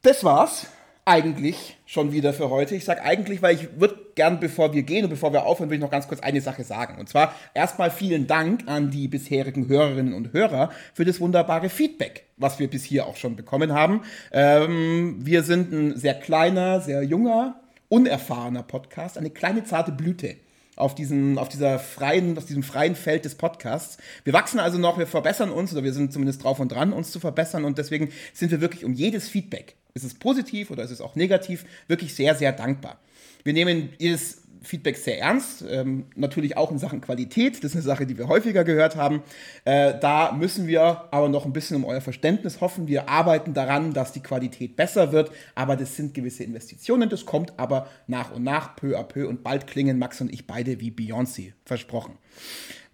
Das 0.00 0.24
war's 0.24 0.68
eigentlich 1.04 1.76
schon 1.84 2.12
wieder 2.12 2.32
für 2.32 2.48
heute. 2.48 2.76
Ich 2.76 2.86
sage 2.86 3.02
eigentlich, 3.02 3.42
weil 3.42 3.56
ich 3.56 3.78
würde 3.78 3.98
gern, 4.14 4.40
bevor 4.40 4.72
wir 4.72 4.84
gehen 4.84 5.04
und 5.04 5.10
bevor 5.10 5.34
wir 5.34 5.44
aufhören, 5.44 5.68
will 5.68 5.76
ich 5.76 5.82
noch 5.82 5.90
ganz 5.90 6.08
kurz 6.08 6.20
eine 6.20 6.40
Sache 6.40 6.64
sagen. 6.64 6.98
Und 6.98 7.10
zwar 7.10 7.34
erstmal 7.52 7.90
vielen 7.90 8.26
Dank 8.26 8.62
an 8.68 8.90
die 8.90 9.06
bisherigen 9.06 9.68
Hörerinnen 9.68 10.14
und 10.14 10.32
Hörer 10.32 10.70
für 10.94 11.04
das 11.04 11.20
wunderbare 11.20 11.68
Feedback, 11.68 12.24
was 12.38 12.58
wir 12.58 12.70
bis 12.70 12.84
hier 12.84 13.04
auch 13.04 13.16
schon 13.16 13.36
bekommen 13.36 13.74
haben. 13.74 14.00
Ähm, 14.32 15.18
wir 15.20 15.42
sind 15.42 15.72
ein 15.72 15.98
sehr 15.98 16.14
kleiner, 16.14 16.80
sehr 16.80 17.02
junger 17.02 17.61
unerfahrener 17.92 18.62
Podcast, 18.62 19.18
eine 19.18 19.28
kleine 19.28 19.64
zarte 19.64 19.92
Blüte 19.92 20.36
auf, 20.76 20.94
diesen, 20.94 21.36
auf, 21.36 21.50
dieser 21.50 21.78
freien, 21.78 22.38
auf 22.38 22.46
diesem 22.46 22.62
freien 22.62 22.96
Feld 22.96 23.26
des 23.26 23.34
Podcasts. 23.34 23.98
Wir 24.24 24.32
wachsen 24.32 24.58
also 24.60 24.78
noch, 24.78 24.98
wir 24.98 25.06
verbessern 25.06 25.50
uns 25.50 25.72
oder 25.72 25.84
wir 25.84 25.92
sind 25.92 26.10
zumindest 26.10 26.42
drauf 26.42 26.58
und 26.58 26.72
dran, 26.72 26.94
uns 26.94 27.10
zu 27.10 27.20
verbessern 27.20 27.66
und 27.66 27.76
deswegen 27.76 28.10
sind 28.32 28.50
wir 28.50 28.62
wirklich 28.62 28.86
um 28.86 28.94
jedes 28.94 29.28
Feedback, 29.28 29.76
ist 29.92 30.04
es 30.04 30.14
positiv 30.14 30.70
oder 30.70 30.82
ist 30.84 30.90
es 30.90 31.02
auch 31.02 31.16
negativ, 31.16 31.66
wirklich 31.86 32.14
sehr, 32.14 32.34
sehr 32.34 32.52
dankbar. 32.52 32.98
Wir 33.44 33.52
nehmen 33.52 33.90
jedes 33.98 34.41
Feedback 34.62 34.96
sehr 34.96 35.20
ernst, 35.20 35.64
ähm, 35.68 36.06
natürlich 36.14 36.56
auch 36.56 36.70
in 36.70 36.78
Sachen 36.78 37.00
Qualität, 37.00 37.58
das 37.58 37.70
ist 37.70 37.76
eine 37.76 37.82
Sache, 37.82 38.06
die 38.06 38.18
wir 38.18 38.28
häufiger 38.28 38.64
gehört 38.64 38.96
haben. 38.96 39.22
Äh, 39.64 39.94
da 40.00 40.32
müssen 40.32 40.66
wir 40.66 41.08
aber 41.10 41.28
noch 41.28 41.44
ein 41.44 41.52
bisschen 41.52 41.76
um 41.76 41.84
euer 41.84 42.00
Verständnis 42.00 42.60
hoffen. 42.60 42.88
Wir 42.88 43.08
arbeiten 43.08 43.54
daran, 43.54 43.92
dass 43.92 44.12
die 44.12 44.22
Qualität 44.22 44.76
besser 44.76 45.12
wird, 45.12 45.30
aber 45.54 45.76
das 45.76 45.96
sind 45.96 46.14
gewisse 46.14 46.44
Investitionen, 46.44 47.08
das 47.08 47.26
kommt 47.26 47.58
aber 47.58 47.88
nach 48.06 48.32
und 48.32 48.42
nach, 48.42 48.76
peu 48.76 48.98
à 48.98 49.02
peu 49.02 49.28
und 49.28 49.42
bald 49.42 49.66
klingen 49.66 49.98
Max 49.98 50.20
und 50.20 50.32
ich 50.32 50.46
beide 50.46 50.80
wie 50.80 50.90
Beyoncé, 50.90 51.52
versprochen. 51.64 52.18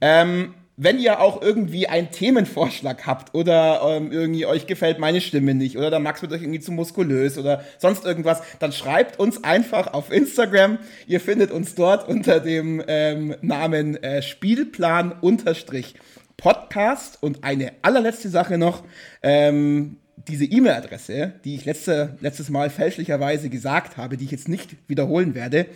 Ähm, 0.00 0.54
wenn 0.80 1.00
ihr 1.00 1.20
auch 1.20 1.42
irgendwie 1.42 1.88
einen 1.88 2.12
Themenvorschlag 2.12 3.04
habt 3.04 3.34
oder 3.34 3.80
ähm, 3.84 4.12
irgendwie 4.12 4.46
euch 4.46 4.68
gefällt 4.68 5.00
meine 5.00 5.20
Stimme 5.20 5.54
nicht 5.54 5.76
oder 5.76 5.90
der 5.90 5.98
Max 5.98 6.22
wird 6.22 6.32
euch 6.32 6.42
irgendwie 6.42 6.60
zu 6.60 6.70
muskulös 6.70 7.36
oder 7.36 7.64
sonst 7.78 8.04
irgendwas, 8.04 8.42
dann 8.60 8.70
schreibt 8.70 9.18
uns 9.18 9.42
einfach 9.42 9.92
auf 9.92 10.12
Instagram. 10.12 10.78
Ihr 11.08 11.20
findet 11.20 11.50
uns 11.50 11.74
dort 11.74 12.08
unter 12.08 12.38
dem 12.38 12.80
ähm, 12.86 13.34
Namen 13.42 14.00
äh, 14.02 14.22
Spielplan 14.22 15.16
unterstrich 15.20 15.94
Podcast 16.36 17.20
und 17.20 17.42
eine 17.42 17.72
allerletzte 17.82 18.28
Sache 18.28 18.56
noch. 18.56 18.84
Ähm, 19.20 19.96
diese 20.28 20.44
E-Mail-Adresse, 20.44 21.32
die 21.44 21.56
ich 21.56 21.64
letzte, 21.64 22.16
letztes 22.20 22.50
Mal 22.50 22.70
fälschlicherweise 22.70 23.50
gesagt 23.50 23.96
habe, 23.96 24.16
die 24.16 24.26
ich 24.26 24.30
jetzt 24.30 24.48
nicht 24.48 24.76
wiederholen 24.86 25.34
werde, 25.34 25.66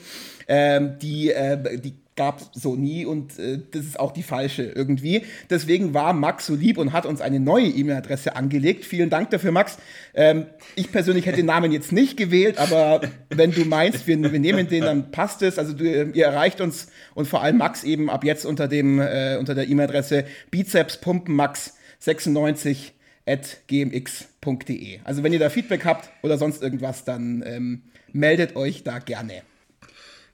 ähm, 0.46 0.98
die, 1.00 1.32
äh, 1.32 1.78
die 1.78 1.94
gab 2.14 2.42
so 2.52 2.76
nie 2.76 3.06
und 3.06 3.38
äh, 3.38 3.58
das 3.70 3.86
ist 3.86 3.98
auch 3.98 4.12
die 4.12 4.22
falsche 4.22 4.64
irgendwie. 4.64 5.22
Deswegen 5.48 5.94
war 5.94 6.12
Max 6.12 6.44
so 6.46 6.54
lieb 6.54 6.76
und 6.76 6.92
hat 6.92 7.06
uns 7.06 7.22
eine 7.22 7.40
neue 7.40 7.64
E-Mail-Adresse 7.66 8.36
angelegt. 8.36 8.84
Vielen 8.84 9.08
Dank 9.08 9.30
dafür, 9.30 9.50
Max. 9.50 9.78
Ähm, 10.14 10.44
ich 10.76 10.92
persönlich 10.92 11.24
hätte 11.24 11.36
den 11.36 11.46
Namen 11.46 11.72
jetzt 11.72 11.90
nicht 11.90 12.18
gewählt, 12.18 12.58
aber 12.58 13.00
wenn 13.30 13.52
du 13.52 13.64
meinst, 13.64 14.06
wir, 14.06 14.30
wir 14.30 14.40
nehmen 14.40 14.68
den, 14.68 14.82
dann 14.82 15.10
passt 15.10 15.40
es. 15.42 15.58
Also 15.58 15.72
du, 15.72 15.84
ihr 15.84 16.26
erreicht 16.26 16.60
uns 16.60 16.88
und 17.14 17.26
vor 17.26 17.42
allem 17.42 17.56
Max 17.56 17.82
eben 17.82 18.10
ab 18.10 18.24
jetzt 18.24 18.44
unter 18.44 18.68
dem 18.68 18.98
äh, 18.98 19.38
unter 19.38 19.54
der 19.54 19.68
E-Mail-Adresse 19.68 20.26
bizepspumpenmax96 20.52 22.90
at 23.24 23.60
gmx.de. 23.68 24.98
Also 25.04 25.22
wenn 25.22 25.32
ihr 25.32 25.38
da 25.38 25.48
Feedback 25.48 25.86
habt 25.86 26.10
oder 26.22 26.36
sonst 26.36 26.62
irgendwas, 26.62 27.04
dann 27.04 27.42
ähm, 27.46 27.84
meldet 28.12 28.56
euch 28.56 28.84
da 28.84 28.98
gerne. 28.98 29.44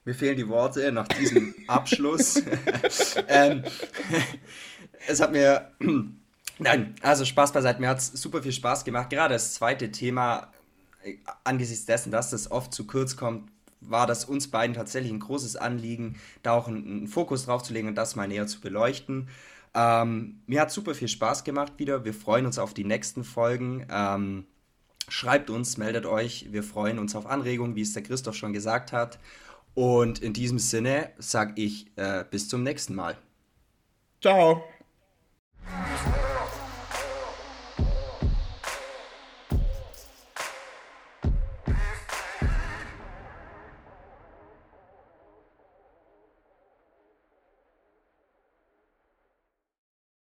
Mir 0.09 0.15
fehlen 0.15 0.37
die 0.37 0.49
Worte 0.49 0.91
nach 0.91 1.07
diesem 1.07 1.53
Abschluss. 1.67 2.41
ähm, 3.27 3.61
es 5.07 5.21
hat 5.21 5.31
mir, 5.31 5.71
nein, 6.57 6.95
also 7.03 7.25
Spaß 7.25 7.51
beiseite, 7.51 7.79
mir 7.79 7.89
hat 7.89 7.99
es 7.99 8.07
super 8.13 8.41
viel 8.41 8.51
Spaß 8.51 8.85
gemacht. 8.85 9.11
Gerade 9.11 9.35
das 9.35 9.53
zweite 9.53 9.91
Thema, 9.91 10.51
äh, 11.03 11.17
angesichts 11.43 11.85
dessen, 11.85 12.11
dass 12.11 12.31
das 12.31 12.49
oft 12.49 12.73
zu 12.73 12.87
kurz 12.87 13.17
kommt, 13.17 13.51
war 13.81 14.07
das 14.07 14.25
uns 14.25 14.49
beiden 14.49 14.75
tatsächlich 14.75 15.13
ein 15.13 15.19
großes 15.19 15.57
Anliegen, 15.57 16.19
da 16.41 16.53
auch 16.53 16.67
einen, 16.67 16.87
einen 16.87 17.07
Fokus 17.07 17.45
drauf 17.45 17.61
zu 17.61 17.71
legen 17.71 17.87
und 17.87 17.93
das 17.93 18.15
mal 18.15 18.27
näher 18.27 18.47
zu 18.47 18.61
beleuchten. 18.61 19.29
Ähm, 19.75 20.41
mir 20.47 20.61
hat 20.61 20.71
super 20.71 20.95
viel 20.95 21.07
Spaß 21.07 21.43
gemacht 21.43 21.73
wieder. 21.77 22.03
Wir 22.03 22.15
freuen 22.15 22.47
uns 22.47 22.57
auf 22.57 22.73
die 22.73 22.83
nächsten 22.83 23.23
Folgen. 23.23 23.85
Ähm, 23.91 24.47
schreibt 25.07 25.51
uns, 25.51 25.77
meldet 25.77 26.07
euch. 26.07 26.47
Wir 26.49 26.63
freuen 26.63 26.97
uns 26.97 27.15
auf 27.15 27.27
Anregungen, 27.27 27.75
wie 27.75 27.83
es 27.83 27.93
der 27.93 28.01
Christoph 28.01 28.35
schon 28.35 28.53
gesagt 28.53 28.91
hat. 28.91 29.19
Und 29.79 30.19
in 30.19 30.33
diesem 30.33 30.59
Sinne 30.59 31.11
sage 31.19 31.53
ich 31.55 31.85
äh, 31.95 32.25
bis 32.29 32.49
zum 32.49 32.63
nächsten 32.63 32.95
Mal. 32.95 33.17
Ciao. 34.19 34.61